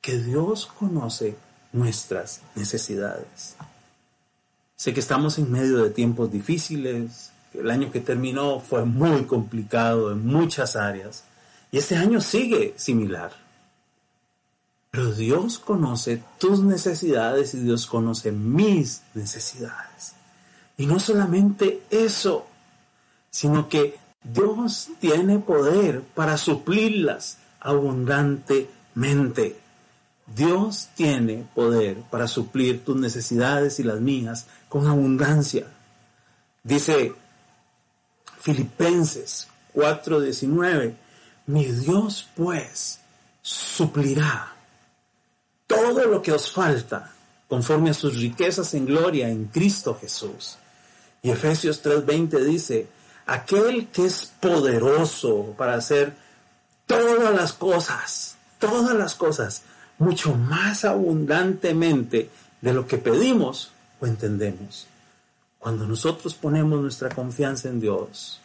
que 0.00 0.18
Dios 0.18 0.66
conoce 0.66 1.36
nuestras 1.72 2.40
necesidades. 2.54 3.56
Sé 4.78 4.94
que 4.94 5.00
estamos 5.00 5.38
en 5.38 5.50
medio 5.50 5.82
de 5.82 5.90
tiempos 5.90 6.30
difíciles, 6.30 7.32
el 7.52 7.68
año 7.68 7.90
que 7.90 7.98
terminó 7.98 8.60
fue 8.60 8.84
muy 8.84 9.24
complicado 9.24 10.12
en 10.12 10.24
muchas 10.24 10.76
áreas 10.76 11.24
y 11.72 11.78
este 11.78 11.96
año 11.96 12.20
sigue 12.20 12.74
similar. 12.76 13.32
Pero 14.92 15.12
Dios 15.12 15.58
conoce 15.58 16.22
tus 16.38 16.60
necesidades 16.60 17.54
y 17.54 17.58
Dios 17.58 17.88
conoce 17.88 18.30
mis 18.30 19.02
necesidades. 19.14 20.14
Y 20.76 20.86
no 20.86 21.00
solamente 21.00 21.82
eso, 21.90 22.46
sino 23.30 23.68
que 23.68 23.98
Dios 24.22 24.90
tiene 25.00 25.40
poder 25.40 26.02
para 26.02 26.38
suplirlas 26.38 27.38
abundantemente. 27.58 29.56
Dios 30.34 30.88
tiene 30.94 31.46
poder 31.54 32.02
para 32.10 32.28
suplir 32.28 32.84
tus 32.84 32.96
necesidades 32.96 33.80
y 33.80 33.82
las 33.82 34.00
mías 34.00 34.46
con 34.68 34.86
abundancia. 34.86 35.66
Dice 36.62 37.14
Filipenses 38.40 39.48
4:19, 39.74 40.94
mi 41.46 41.64
Dios 41.64 42.28
pues 42.36 43.00
suplirá 43.42 44.54
todo 45.66 46.04
lo 46.06 46.20
que 46.20 46.32
os 46.32 46.50
falta 46.50 47.12
conforme 47.48 47.90
a 47.90 47.94
sus 47.94 48.16
riquezas 48.16 48.74
en 48.74 48.84
gloria 48.86 49.28
en 49.28 49.46
Cristo 49.46 49.96
Jesús. 49.98 50.58
Y 51.22 51.30
Efesios 51.30 51.82
3:20 51.82 52.44
dice, 52.44 52.88
aquel 53.26 53.88
que 53.88 54.06
es 54.06 54.32
poderoso 54.40 55.54
para 55.56 55.74
hacer 55.74 56.14
todas 56.86 57.34
las 57.34 57.52
cosas, 57.52 58.36
todas 58.58 58.94
las 58.94 59.14
cosas, 59.14 59.62
mucho 59.98 60.34
más 60.34 60.84
abundantemente 60.84 62.30
de 62.60 62.72
lo 62.72 62.86
que 62.86 62.98
pedimos 62.98 63.70
o 64.00 64.06
entendemos. 64.06 64.86
Cuando 65.58 65.86
nosotros 65.86 66.34
ponemos 66.34 66.80
nuestra 66.80 67.08
confianza 67.08 67.68
en 67.68 67.80
Dios, 67.80 68.40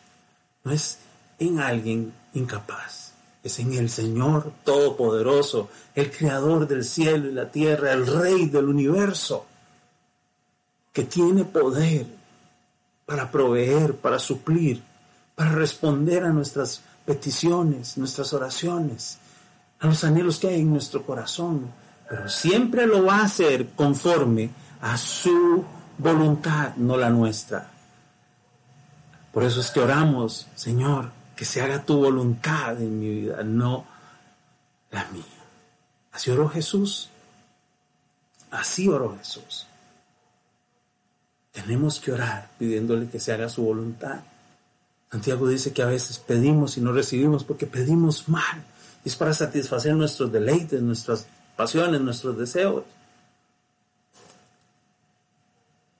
no 0.63 0.71
es 0.71 0.97
en 1.39 1.59
alguien 1.59 2.13
incapaz, 2.33 3.13
es 3.43 3.59
en 3.59 3.73
el 3.73 3.89
Señor 3.89 4.51
Todopoderoso, 4.63 5.69
el 5.93 6.11
Creador 6.11 6.67
del 6.67 6.83
cielo 6.83 7.29
y 7.29 7.33
la 7.33 7.51
tierra, 7.51 7.93
el 7.93 8.07
Rey 8.07 8.47
del 8.47 8.65
universo, 8.65 9.45
que 10.91 11.03
tiene 11.03 11.43
poder 11.43 12.05
para 13.05 13.29
proveer, 13.29 13.95
para 13.95 14.19
suplir, 14.19 14.81
para 15.35 15.51
responder 15.51 16.23
a 16.23 16.29
nuestras 16.29 16.81
peticiones, 17.05 17.97
nuestras 17.97 18.33
oraciones, 18.33 19.17
a 19.83 19.87
los 19.87 20.03
anhelos 20.05 20.39
que 20.39 20.47
hay 20.47 20.61
en 20.61 20.71
nuestro 20.71 21.05
corazón, 21.05 21.69
pero 22.07 22.29
siempre 22.29 22.87
lo 22.87 23.03
va 23.03 23.17
a 23.17 23.25
hacer 23.25 23.71
conforme 23.71 24.49
a 24.81 24.97
su 24.97 25.65
voluntad, 25.97 26.73
no 26.77 26.95
la 26.95 27.09
nuestra. 27.09 27.69
Por 29.33 29.43
eso 29.43 29.59
es 29.59 29.71
que 29.71 29.81
oramos, 29.81 30.47
Señor, 30.55 31.11
que 31.35 31.43
se 31.43 31.61
haga 31.61 31.83
tu 31.83 31.97
voluntad 31.97 32.81
en 32.81 32.97
mi 32.97 33.09
vida, 33.09 33.43
no 33.43 33.85
la 34.89 35.03
mía. 35.11 35.23
Así 36.13 36.31
oró 36.31 36.47
Jesús. 36.47 37.09
Así 38.51 38.87
oró 38.87 39.17
Jesús. 39.17 39.67
Tenemos 41.51 41.99
que 41.99 42.13
orar 42.13 42.49
pidiéndole 42.57 43.09
que 43.09 43.19
se 43.19 43.33
haga 43.33 43.49
su 43.49 43.63
voluntad. 43.63 44.21
Santiago 45.11 45.49
dice 45.49 45.73
que 45.73 45.83
a 45.83 45.87
veces 45.87 46.19
pedimos 46.19 46.77
y 46.77 46.81
no 46.81 46.93
recibimos 46.93 47.43
porque 47.43 47.67
pedimos 47.67 48.29
mal. 48.29 48.63
Es 49.05 49.15
para 49.15 49.33
satisfacer 49.33 49.95
nuestros 49.95 50.31
deleites, 50.31 50.81
nuestras 50.81 51.27
pasiones, 51.55 52.01
nuestros 52.01 52.37
deseos. 52.37 52.83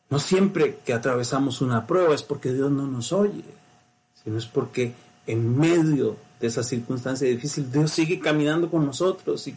No 0.10 0.20
siempre 0.20 0.80
que 0.86 0.94
atravesamos 0.94 1.62
una 1.62 1.88
prueba 1.88 2.14
es 2.14 2.24
porque 2.24 2.54
Dios 2.54 2.72
no 2.72 2.88
nos 2.88 3.12
oye, 3.12 3.44
sino 4.24 4.38
es 4.38 4.46
porque 4.46 4.94
en 5.26 5.58
medio 5.58 6.18
de 6.40 6.48
esa 6.48 6.64
circunstancia 6.64 7.28
difícil, 7.28 7.72
Dios 7.72 7.92
sigue 7.92 8.20
caminando 8.20 8.70
con 8.70 8.86
nosotros 8.86 9.48
y, 9.48 9.56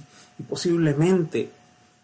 posiblemente 0.49 1.51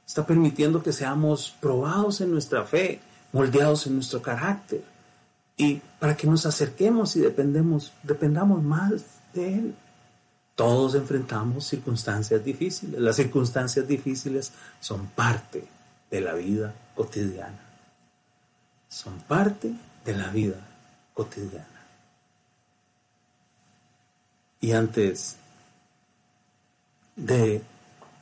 está 0.06 0.26
permitiendo 0.26 0.82
que 0.82 0.92
seamos 0.92 1.54
probados 1.60 2.20
en 2.20 2.32
nuestra 2.32 2.64
fe, 2.64 3.00
moldeados 3.32 3.86
en 3.86 3.94
nuestro 3.94 4.20
carácter 4.22 4.82
y 5.56 5.80
para 6.00 6.16
que 6.16 6.26
nos 6.26 6.46
acerquemos 6.46 7.14
y 7.16 7.20
dependemos, 7.20 7.92
dependamos 8.02 8.62
más 8.62 9.04
de 9.34 9.54
Él. 9.54 9.74
Todos 10.62 10.94
enfrentamos 10.94 11.66
circunstancias 11.66 12.44
difíciles. 12.44 13.00
Las 13.00 13.16
circunstancias 13.16 13.84
difíciles 13.88 14.52
son 14.78 15.08
parte 15.08 15.66
de 16.08 16.20
la 16.20 16.34
vida 16.34 16.72
cotidiana. 16.94 17.58
Son 18.88 19.18
parte 19.22 19.74
de 20.04 20.14
la 20.14 20.28
vida 20.28 20.64
cotidiana. 21.14 21.66
Y 24.60 24.70
antes 24.70 25.36
de 27.16 27.60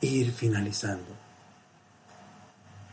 ir 0.01 0.31
finalizando, 0.31 1.13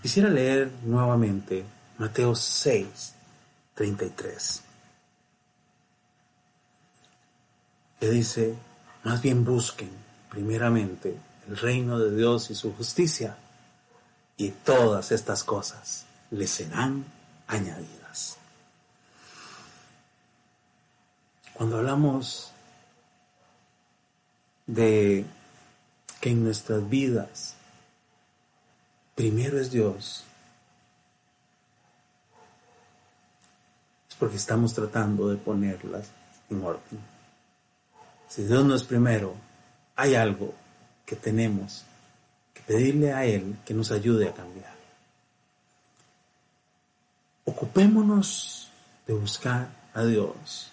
quisiera 0.02 0.28
leer 0.28 0.70
nuevamente 0.84 1.64
Mateo 1.96 2.34
6, 2.34 3.14
33. 3.74 4.62
Que 7.98 8.10
dice, 8.10 8.67
más 9.08 9.22
bien 9.22 9.42
busquen 9.42 9.88
primeramente 10.28 11.18
el 11.48 11.56
reino 11.56 11.98
de 11.98 12.14
Dios 12.14 12.50
y 12.50 12.54
su 12.54 12.74
justicia, 12.74 13.38
y 14.36 14.50
todas 14.50 15.12
estas 15.12 15.44
cosas 15.44 16.04
les 16.30 16.50
serán 16.50 17.06
añadidas. 17.46 18.36
Cuando 21.54 21.78
hablamos 21.78 22.50
de 24.66 25.24
que 26.20 26.30
en 26.30 26.44
nuestras 26.44 26.86
vidas 26.86 27.54
primero 29.14 29.58
es 29.58 29.70
Dios, 29.70 30.24
es 34.10 34.16
porque 34.16 34.36
estamos 34.36 34.74
tratando 34.74 35.30
de 35.30 35.38
ponerlas 35.38 36.08
en 36.50 36.62
orden. 36.62 37.17
Si 38.28 38.44
Dios 38.44 38.64
no 38.64 38.74
es 38.74 38.82
primero, 38.82 39.34
hay 39.96 40.14
algo 40.14 40.54
que 41.06 41.16
tenemos 41.16 41.84
que 42.52 42.60
pedirle 42.60 43.12
a 43.12 43.24
Él 43.24 43.56
que 43.64 43.72
nos 43.72 43.90
ayude 43.90 44.28
a 44.28 44.34
cambiar. 44.34 44.76
Ocupémonos 47.46 48.70
de 49.06 49.14
buscar 49.14 49.70
a 49.94 50.04
Dios 50.04 50.70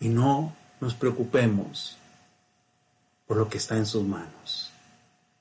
y 0.00 0.08
no 0.08 0.52
nos 0.80 0.94
preocupemos 0.94 1.96
por 3.28 3.36
lo 3.36 3.48
que 3.48 3.58
está 3.58 3.76
en 3.76 3.86
sus 3.86 4.02
manos. 4.02 4.72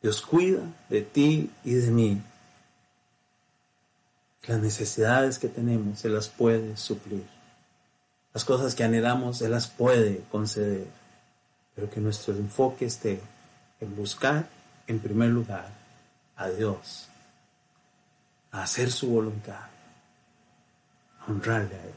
Dios 0.04 0.22
cuida 0.22 0.62
de 0.90 1.02
ti 1.02 1.50
y 1.64 1.74
de 1.74 1.90
mí. 1.90 2.22
Las 4.46 4.60
necesidades 4.60 5.40
que 5.40 5.48
tenemos 5.48 6.00
se 6.00 6.10
las 6.10 6.30
puede 6.30 6.78
suplir. 6.78 7.26
Las 8.34 8.46
cosas 8.46 8.76
que 8.76 8.84
anhelamos 8.84 9.40
se 9.40 9.50
las 9.50 9.68
puede 9.68 10.24
conceder 10.32 10.88
pero 11.78 11.92
que 11.92 12.02
nuestro 12.02 12.34
enfoque 12.34 12.86
esté 12.86 13.22
en 13.80 13.96
buscar 13.96 14.50
en 14.88 14.98
primer 14.98 15.30
lugar 15.30 15.70
a 16.36 16.50
Dios, 16.50 17.08
a 18.52 18.64
hacer 18.64 18.92
su 18.92 19.12
voluntad, 19.12 19.60
a 21.20 21.32
honrarle 21.32 21.76
a 21.76 21.84
Él. 21.84 21.94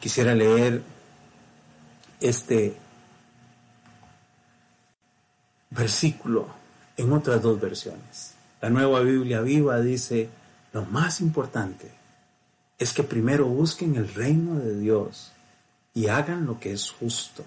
Quisiera 0.00 0.34
leer 0.34 0.82
este 2.20 2.76
versículo 5.70 6.46
en 6.98 7.10
otras 7.10 7.40
dos 7.40 7.58
versiones. 7.58 8.34
La 8.60 8.68
nueva 8.68 9.00
Biblia 9.00 9.40
viva 9.40 9.80
dice, 9.80 10.28
lo 10.74 10.84
más 10.84 11.22
importante 11.22 11.90
es 12.78 12.92
que 12.92 13.02
primero 13.02 13.46
busquen 13.46 13.96
el 13.96 14.12
reino 14.12 14.56
de 14.56 14.78
Dios 14.78 15.31
y 15.94 16.08
hagan 16.08 16.46
lo 16.46 16.58
que 16.58 16.72
es 16.72 16.90
justo. 16.90 17.44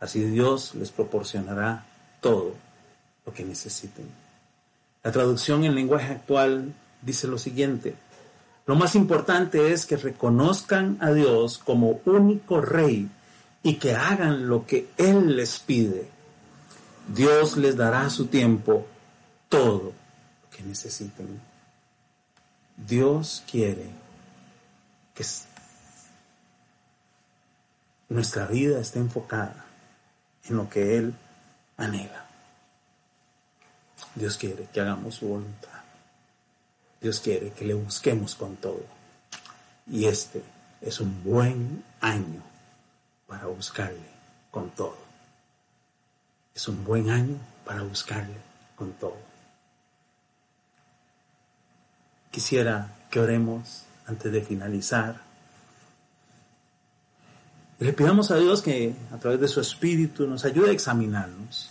Así 0.00 0.22
Dios 0.24 0.74
les 0.74 0.90
proporcionará 0.90 1.86
todo 2.20 2.54
lo 3.24 3.32
que 3.32 3.44
necesiten. 3.44 4.06
La 5.02 5.12
traducción 5.12 5.64
en 5.64 5.74
lenguaje 5.74 6.12
actual 6.12 6.74
dice 7.02 7.28
lo 7.28 7.38
siguiente. 7.38 7.94
Lo 8.66 8.74
más 8.74 8.96
importante 8.96 9.72
es 9.72 9.86
que 9.86 9.96
reconozcan 9.96 10.98
a 11.00 11.12
Dios 11.12 11.58
como 11.58 12.00
único 12.04 12.60
rey 12.60 13.08
y 13.62 13.74
que 13.74 13.94
hagan 13.94 14.48
lo 14.48 14.66
que 14.66 14.88
Él 14.96 15.36
les 15.36 15.60
pide. 15.60 16.08
Dios 17.06 17.56
les 17.56 17.76
dará 17.76 18.02
a 18.02 18.10
su 18.10 18.26
tiempo 18.26 18.84
todo 19.48 19.92
lo 20.42 20.50
que 20.50 20.62
necesiten. 20.64 21.40
Dios 22.76 23.44
quiere 23.50 23.86
que 25.14 25.24
nuestra 28.08 28.46
vida 28.46 28.80
está 28.80 28.98
enfocada 28.98 29.64
en 30.44 30.56
lo 30.56 30.68
que 30.68 30.96
Él 30.96 31.14
anhela. 31.76 32.26
Dios 34.14 34.36
quiere 34.36 34.66
que 34.72 34.80
hagamos 34.80 35.16
su 35.16 35.28
voluntad. 35.28 35.80
Dios 37.00 37.20
quiere 37.20 37.52
que 37.52 37.64
le 37.64 37.74
busquemos 37.74 38.34
con 38.34 38.56
todo. 38.56 38.82
Y 39.86 40.06
este 40.06 40.42
es 40.80 41.00
un 41.00 41.22
buen 41.22 41.84
año 42.00 42.42
para 43.26 43.46
buscarle 43.46 44.08
con 44.50 44.70
todo. 44.70 44.96
Es 46.54 46.66
un 46.68 46.84
buen 46.84 47.10
año 47.10 47.38
para 47.64 47.82
buscarle 47.82 48.40
con 48.74 48.92
todo. 48.94 49.18
Quisiera 52.30 52.94
que 53.10 53.20
oremos 53.20 53.84
antes 54.06 54.32
de 54.32 54.42
finalizar 54.42 55.25
le 57.78 57.92
pidamos 57.92 58.30
a 58.30 58.36
Dios 58.36 58.62
que 58.62 58.94
a 59.12 59.18
través 59.18 59.40
de 59.40 59.48
su 59.48 59.60
Espíritu 59.60 60.26
nos 60.26 60.44
ayude 60.44 60.70
a 60.70 60.72
examinarnos. 60.72 61.70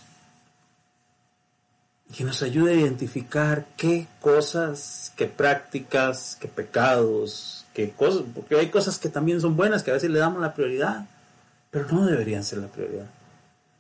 Y 2.10 2.14
que 2.14 2.24
nos 2.24 2.44
ayude 2.44 2.74
a 2.74 2.76
identificar 2.76 3.66
qué 3.76 4.08
cosas, 4.22 5.12
qué 5.16 5.26
prácticas, 5.26 6.38
qué 6.40 6.48
pecados, 6.48 7.66
qué 7.74 7.90
cosas, 7.92 8.24
porque 8.34 8.56
hay 8.56 8.70
cosas 8.70 9.00
que 9.00 9.10
también 9.10 9.42
son 9.42 9.58
buenas, 9.58 9.82
que 9.82 9.90
a 9.90 9.96
veces 9.96 10.12
le 10.12 10.20
damos 10.20 10.40
la 10.42 10.54
prioridad, 10.54 11.08
pero 11.72 11.88
no 11.92 12.06
deberían 12.06 12.44
ser 12.44 12.60
la 12.60 12.68
prioridad. 12.68 13.08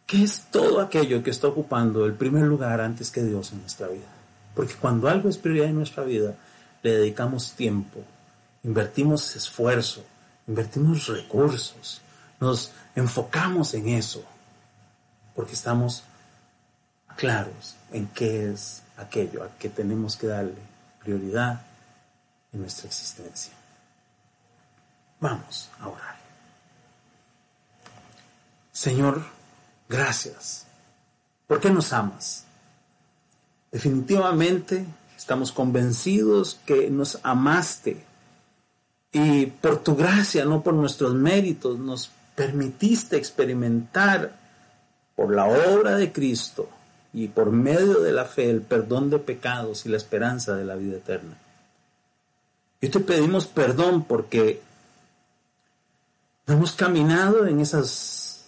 ¿Qué 0.08 0.24
es 0.24 0.46
todo 0.52 0.82
aquello 0.82 1.22
que 1.24 1.30
está 1.30 1.48
ocupando 1.48 2.06
el 2.06 2.14
primer 2.14 2.44
lugar 2.44 2.82
antes 2.82 3.12
que 3.12 3.24
Dios 3.24 3.52
en 3.52 3.62
nuestra 3.62 3.88
vida? 3.88 4.08
Porque 4.56 4.74
cuando 4.74 5.08
algo 5.08 5.30
es 5.30 5.38
prioridad 5.38 5.70
en 5.70 5.76
nuestra 5.76 6.04
vida, 6.04 6.36
le 6.82 6.92
dedicamos 6.98 7.54
tiempo, 7.54 8.02
invertimos 8.64 9.36
esfuerzo, 9.36 10.04
invertimos 10.48 11.08
recursos, 11.08 12.02
nos 12.46 12.72
enfocamos 12.96 13.74
en 13.74 13.90
eso, 13.90 14.24
porque 15.34 15.54
estamos 15.54 16.04
claros 17.18 17.76
en 17.92 18.06
qué 18.08 18.52
es 18.52 18.84
aquello 18.98 19.44
a 19.44 19.50
que 19.58 19.68
tenemos 19.68 20.16
que 20.16 20.28
darle 20.28 20.62
prioridad 21.00 21.62
en 22.54 22.62
nuestra 22.62 22.88
existencia. 22.88 23.52
Vamos 25.20 25.70
a 25.80 25.88
orar. 25.88 26.16
Señor, 28.72 29.24
gracias. 29.90 30.68
¿Por 31.48 31.60
qué 31.60 31.72
nos 31.72 31.94
amas? 31.94 32.44
Definitivamente 33.72 34.86
estamos 35.18 35.52
convencidos 35.52 36.60
que 36.66 36.92
nos 36.92 37.20
amaste 37.24 38.06
y 39.12 39.48
por 39.48 39.82
tu 39.82 39.96
gracia, 39.96 40.46
no 40.46 40.62
por 40.62 40.74
nuestros 40.74 41.14
méritos, 41.14 41.80
nos 41.80 42.12
permitiste 42.36 43.18
experimentar 43.18 44.34
por 45.16 45.34
la 45.34 45.46
obra 45.46 45.96
de 45.96 46.12
Cristo 46.12 46.70
y 47.14 47.30
por 47.30 47.52
medio 47.52 48.02
de 48.02 48.12
la 48.12 48.26
fe 48.26 48.50
el 48.50 48.62
perdón 48.62 49.10
de 49.10 49.20
pecados 49.20 49.86
y 49.86 49.90
la 49.90 49.98
esperanza 49.98 50.56
de 50.56 50.66
la 50.66 50.76
vida 50.76 50.98
eterna. 50.98 51.38
Y 52.82 52.90
te 52.90 53.00
pedimos 53.00 53.48
perdón 53.48 54.04
porque 54.04 54.62
hemos 56.46 56.74
caminado 56.74 57.48
en 57.48 57.62
esas 57.62 58.46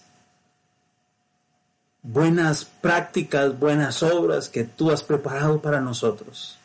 buenas 2.02 2.64
prácticas, 2.64 3.58
buenas 3.58 4.02
obras 4.02 4.48
que 4.48 4.64
tú 4.64 4.90
has 4.90 5.02
preparado 5.02 5.60
para 5.60 5.80
nosotros. 5.80 6.58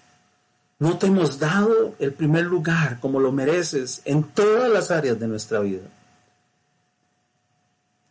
No 0.79 0.97
te 0.97 1.07
hemos 1.07 1.39
dado 1.39 1.95
el 1.99 2.13
primer 2.13 2.43
lugar 2.43 2.99
como 2.99 3.21
lo 3.21 3.31
mereces 3.31 4.01
en 4.03 4.23
todas 4.23 4.69
las 4.69 4.91
áreas 4.91 5.17
de 5.19 5.27
nuestra 5.27 5.59
vida. 5.59 5.87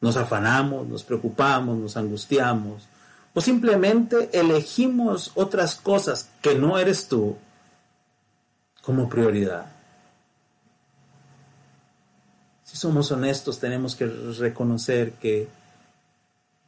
Nos 0.02 0.18
afanamos, 0.18 0.86
nos 0.86 1.02
preocupamos, 1.02 1.78
nos 1.78 1.96
angustiamos 1.96 2.88
o 3.34 3.40
simplemente 3.40 4.28
elegimos 4.38 5.32
otras 5.34 5.74
cosas 5.74 6.28
que 6.42 6.54
no 6.54 6.78
eres 6.78 7.08
tú 7.08 7.36
como 8.82 9.08
prioridad. 9.08 9.66
Si 12.64 12.76
somos 12.76 13.10
honestos, 13.10 13.58
tenemos 13.58 13.94
que 13.94 14.06
reconocer 14.06 15.12
que 15.12 15.48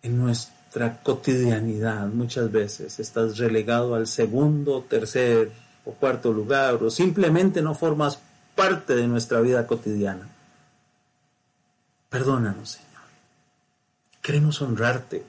en 0.03 0.18
nuestra 0.18 1.03
cotidianidad 1.03 2.07
muchas 2.07 2.51
veces 2.51 2.99
estás 2.99 3.38
relegado 3.38 3.94
al 3.94 4.07
segundo, 4.07 4.83
tercer 4.83 5.53
o 5.85 5.92
cuarto 5.92 6.33
lugar 6.33 6.75
o 6.83 6.90
simplemente 6.90 7.62
no 7.62 7.75
formas 7.75 8.18
parte 8.55 8.94
de 8.94 9.07
nuestra 9.07 9.40
vida 9.40 9.66
cotidiana. 9.66 10.29
Perdónanos. 12.09 12.84
Queremos 14.25 14.63
honrarte. 14.63 15.23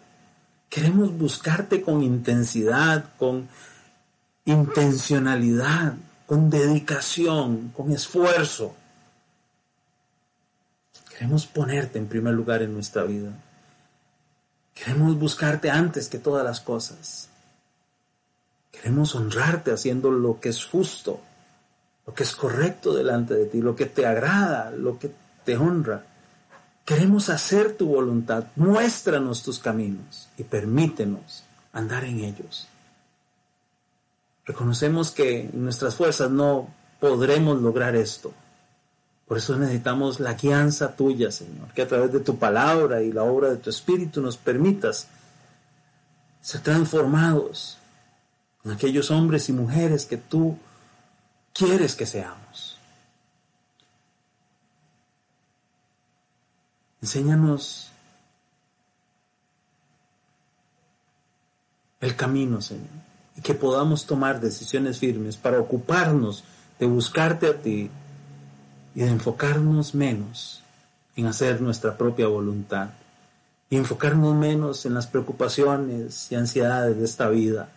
Queremos 0.70 1.12
buscarte 1.18 1.82
con 1.82 2.02
intensidad, 2.02 3.10
con 3.18 3.50
intencionalidad, 4.46 5.96
con 6.26 6.50
dedicación, 6.50 7.74
con 7.76 7.92
esfuerzo. 7.92 8.74
Queremos 11.10 11.46
ponerte 11.46 12.00
en 12.00 12.08
primer 12.08 12.36
lugar 12.36 12.62
en 12.62 12.74
nuestra 12.74 13.04
vida. 13.04 13.34
Queremos 14.74 15.20
buscarte 15.20 15.70
antes 15.70 16.08
que 16.08 16.18
todas 16.18 16.46
las 16.46 16.62
cosas. 16.62 17.28
Queremos 18.72 19.14
honrarte 19.14 19.74
haciendo 19.74 20.10
lo 20.10 20.40
que 20.40 20.48
es 20.48 20.64
justo, 20.64 21.20
lo 22.08 22.14
que 22.14 22.24
es 22.24 22.34
correcto 22.34 22.94
delante 22.94 23.34
de 23.34 23.48
ti, 23.48 23.62
lo 23.62 23.76
que 23.76 23.88
te 23.88 24.06
agrada, 24.06 24.72
lo 24.72 24.98
que 24.98 25.12
te 25.44 25.58
honra. 25.58 26.15
Queremos 26.86 27.30
hacer 27.30 27.76
tu 27.76 27.88
voluntad. 27.88 28.46
Muéstranos 28.56 29.42
tus 29.42 29.58
caminos 29.58 30.30
y 30.38 30.44
permítenos 30.44 31.44
andar 31.74 32.04
en 32.06 32.20
ellos. 32.20 32.68
Reconocemos 34.46 35.10
que 35.10 35.42
en 35.42 35.64
nuestras 35.64 35.96
fuerzas 35.96 36.30
no 36.30 36.70
podremos 37.00 37.60
lograr 37.60 37.96
esto. 37.96 38.32
Por 39.28 39.40
eso 39.40 39.58
necesitamos 39.58 40.20
la 40.20 40.36
guianza 40.36 40.96
tuya, 40.96 41.32
Señor, 41.32 41.74
que 41.74 41.82
a 41.82 41.88
través 41.88 42.12
de 42.12 42.20
tu 42.20 42.38
palabra 42.38 43.02
y 43.02 43.12
la 43.12 43.24
obra 43.24 43.50
de 43.50 43.58
tu 43.58 43.72
Espíritu 43.72 44.22
nos 44.22 44.38
permitas 44.38 45.08
ser 46.42 46.62
transformados 46.62 47.80
en 48.64 48.72
aquellos 48.72 49.10
hombres 49.10 49.50
y 49.50 49.54
mujeres 49.54 50.06
que 50.06 50.18
tú 50.18 50.60
quieres 51.52 51.96
que 51.96 52.06
seamos. 52.06 52.75
Enséñanos 57.02 57.92
el 62.02 62.16
camino, 62.16 62.62
Señor, 62.62 62.88
y 63.36 63.42
que 63.42 63.54
podamos 63.54 64.06
tomar 64.06 64.40
decisiones 64.40 65.00
firmes 65.00 65.38
para 65.38 65.60
ocuparnos 65.60 66.44
de 66.80 66.86
buscarte 66.86 67.48
a 67.48 67.62
ti 67.62 67.90
y 68.94 69.00
de 69.00 69.08
enfocarnos 69.08 69.96
menos 69.96 70.64
en 71.16 71.28
hacer 71.28 71.62
nuestra 71.62 71.98
propia 71.98 72.28
voluntad 72.28 72.90
y 73.70 73.78
enfocarnos 73.78 74.36
menos 74.36 74.86
en 74.86 74.94
las 74.94 75.08
preocupaciones 75.08 76.32
y 76.32 76.36
ansiedades 76.36 76.98
de 76.98 77.06
esta 77.06 77.30
vida 77.30 77.70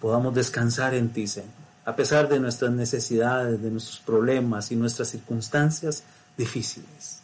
podamos 0.00 0.34
descansar 0.34 0.94
en 0.94 1.10
ti, 1.10 1.26
Señor, 1.26 1.50
a 1.84 1.94
pesar 1.94 2.28
de 2.28 2.40
nuestras 2.40 2.72
necesidades, 2.72 3.62
de 3.62 3.70
nuestros 3.70 4.00
problemas 4.00 4.72
y 4.72 4.76
nuestras 4.76 5.08
circunstancias 5.08 6.02
difíciles. 6.36 7.19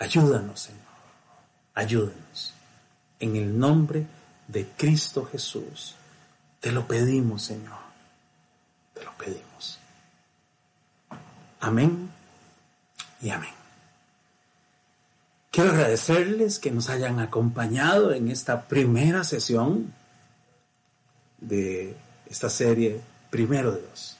Ayúdanos, 0.00 0.60
Señor, 0.60 0.80
ayúdanos. 1.74 2.54
En 3.20 3.36
el 3.36 3.58
nombre 3.58 4.06
de 4.48 4.66
Cristo 4.66 5.26
Jesús, 5.26 5.94
te 6.58 6.72
lo 6.72 6.86
pedimos, 6.86 7.42
Señor, 7.42 7.76
te 8.94 9.04
lo 9.04 9.12
pedimos. 9.18 9.78
Amén 11.60 12.10
y 13.20 13.28
amén. 13.28 13.52
Quiero 15.50 15.72
agradecerles 15.72 16.58
que 16.58 16.70
nos 16.70 16.88
hayan 16.88 17.20
acompañado 17.20 18.12
en 18.14 18.30
esta 18.30 18.62
primera 18.68 19.22
sesión 19.22 19.92
de 21.38 21.94
esta 22.26 22.48
serie 22.48 23.02
Primero 23.28 23.72
Dios. 23.72 24.16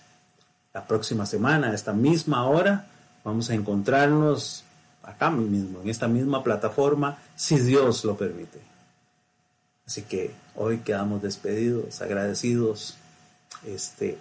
La 0.74 0.86
próxima 0.86 1.24
semana, 1.24 1.70
a 1.70 1.74
esta 1.74 1.94
misma 1.94 2.44
hora, 2.46 2.86
vamos 3.24 3.48
a 3.48 3.54
encontrarnos 3.54 4.64
acá 5.10 5.30
mismo, 5.30 5.80
en 5.82 5.88
esta 5.88 6.08
misma 6.08 6.42
plataforma, 6.42 7.18
si 7.36 7.58
Dios 7.58 8.04
lo 8.04 8.16
permite. 8.16 8.60
Así 9.86 10.02
que 10.02 10.30
hoy 10.54 10.78
quedamos 10.78 11.20
despedidos, 11.22 12.00
agradecidos, 12.00 12.96
este, 13.66 14.18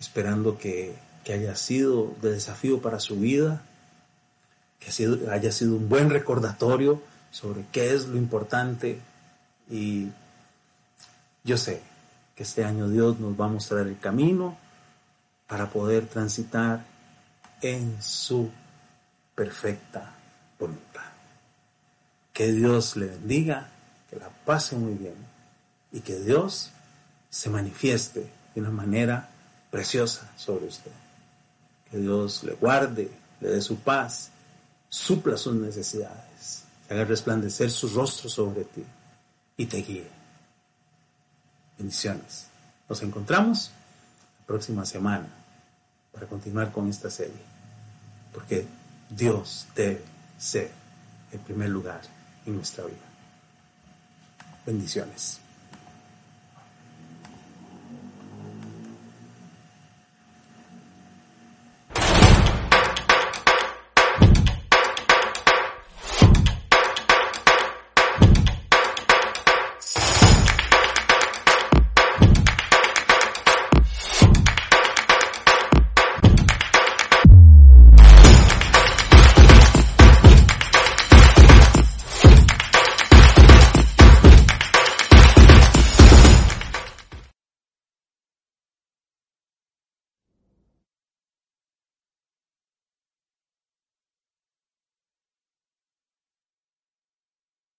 esperando 0.00 0.58
que, 0.58 0.94
haya 1.26 1.56
sido 1.56 2.14
de 2.20 2.32
desafío 2.32 2.82
para 2.82 3.00
su 3.00 3.16
vida, 3.16 3.62
que 4.78 4.90
haya 5.30 5.52
sido 5.52 5.76
un 5.76 5.88
buen 5.88 6.10
recordatorio 6.10 7.00
sobre 7.30 7.64
qué 7.72 7.94
es 7.94 8.06
lo 8.08 8.18
importante 8.18 8.98
y 9.70 10.08
yo 11.44 11.56
sé 11.56 11.80
que 12.34 12.42
este 12.42 12.64
año 12.64 12.88
Dios 12.88 13.18
nos 13.20 13.40
va 13.40 13.46
a 13.46 13.48
mostrar 13.48 13.86
el 13.86 13.98
camino 13.98 14.58
para 15.46 15.70
poder 15.70 16.06
transitar 16.06 16.84
en 17.62 17.96
su 18.02 18.50
perfecta 19.34 20.14
voluntad. 20.58 21.02
Que 22.32 22.52
Dios 22.52 22.96
le 22.96 23.06
bendiga, 23.06 23.68
que 24.10 24.16
la 24.16 24.28
pase 24.28 24.76
muy 24.76 24.94
bien 24.94 25.14
y 25.92 26.00
que 26.00 26.18
Dios 26.20 26.70
se 27.30 27.50
manifieste 27.50 28.30
de 28.54 28.60
una 28.60 28.70
manera 28.70 29.28
preciosa 29.70 30.30
sobre 30.36 30.66
usted. 30.66 30.90
Que 31.90 31.98
Dios 31.98 32.44
le 32.44 32.54
guarde, 32.54 33.10
le 33.40 33.48
dé 33.48 33.60
su 33.60 33.76
paz, 33.78 34.30
supla 34.88 35.36
sus 35.36 35.54
necesidades, 35.54 36.64
haga 36.88 37.04
resplandecer 37.04 37.70
su 37.70 37.88
rostro 37.88 38.28
sobre 38.28 38.64
ti 38.64 38.84
y 39.56 39.66
te 39.66 39.78
guíe. 39.78 40.08
Bendiciones. 41.78 42.46
Nos 42.88 43.02
encontramos 43.02 43.70
la 44.40 44.46
próxima 44.46 44.84
semana 44.84 45.28
para 46.12 46.26
continuar 46.26 46.70
con 46.70 46.88
esta 46.88 47.10
serie. 47.10 47.42
Porque 48.32 48.66
Dios 49.10 49.66
debe 49.74 50.02
ser 50.38 50.70
el 51.32 51.40
primer 51.40 51.68
lugar 51.70 52.00
en 52.46 52.56
nuestra 52.56 52.84
vida. 52.84 52.96
Bendiciones. 54.66 55.40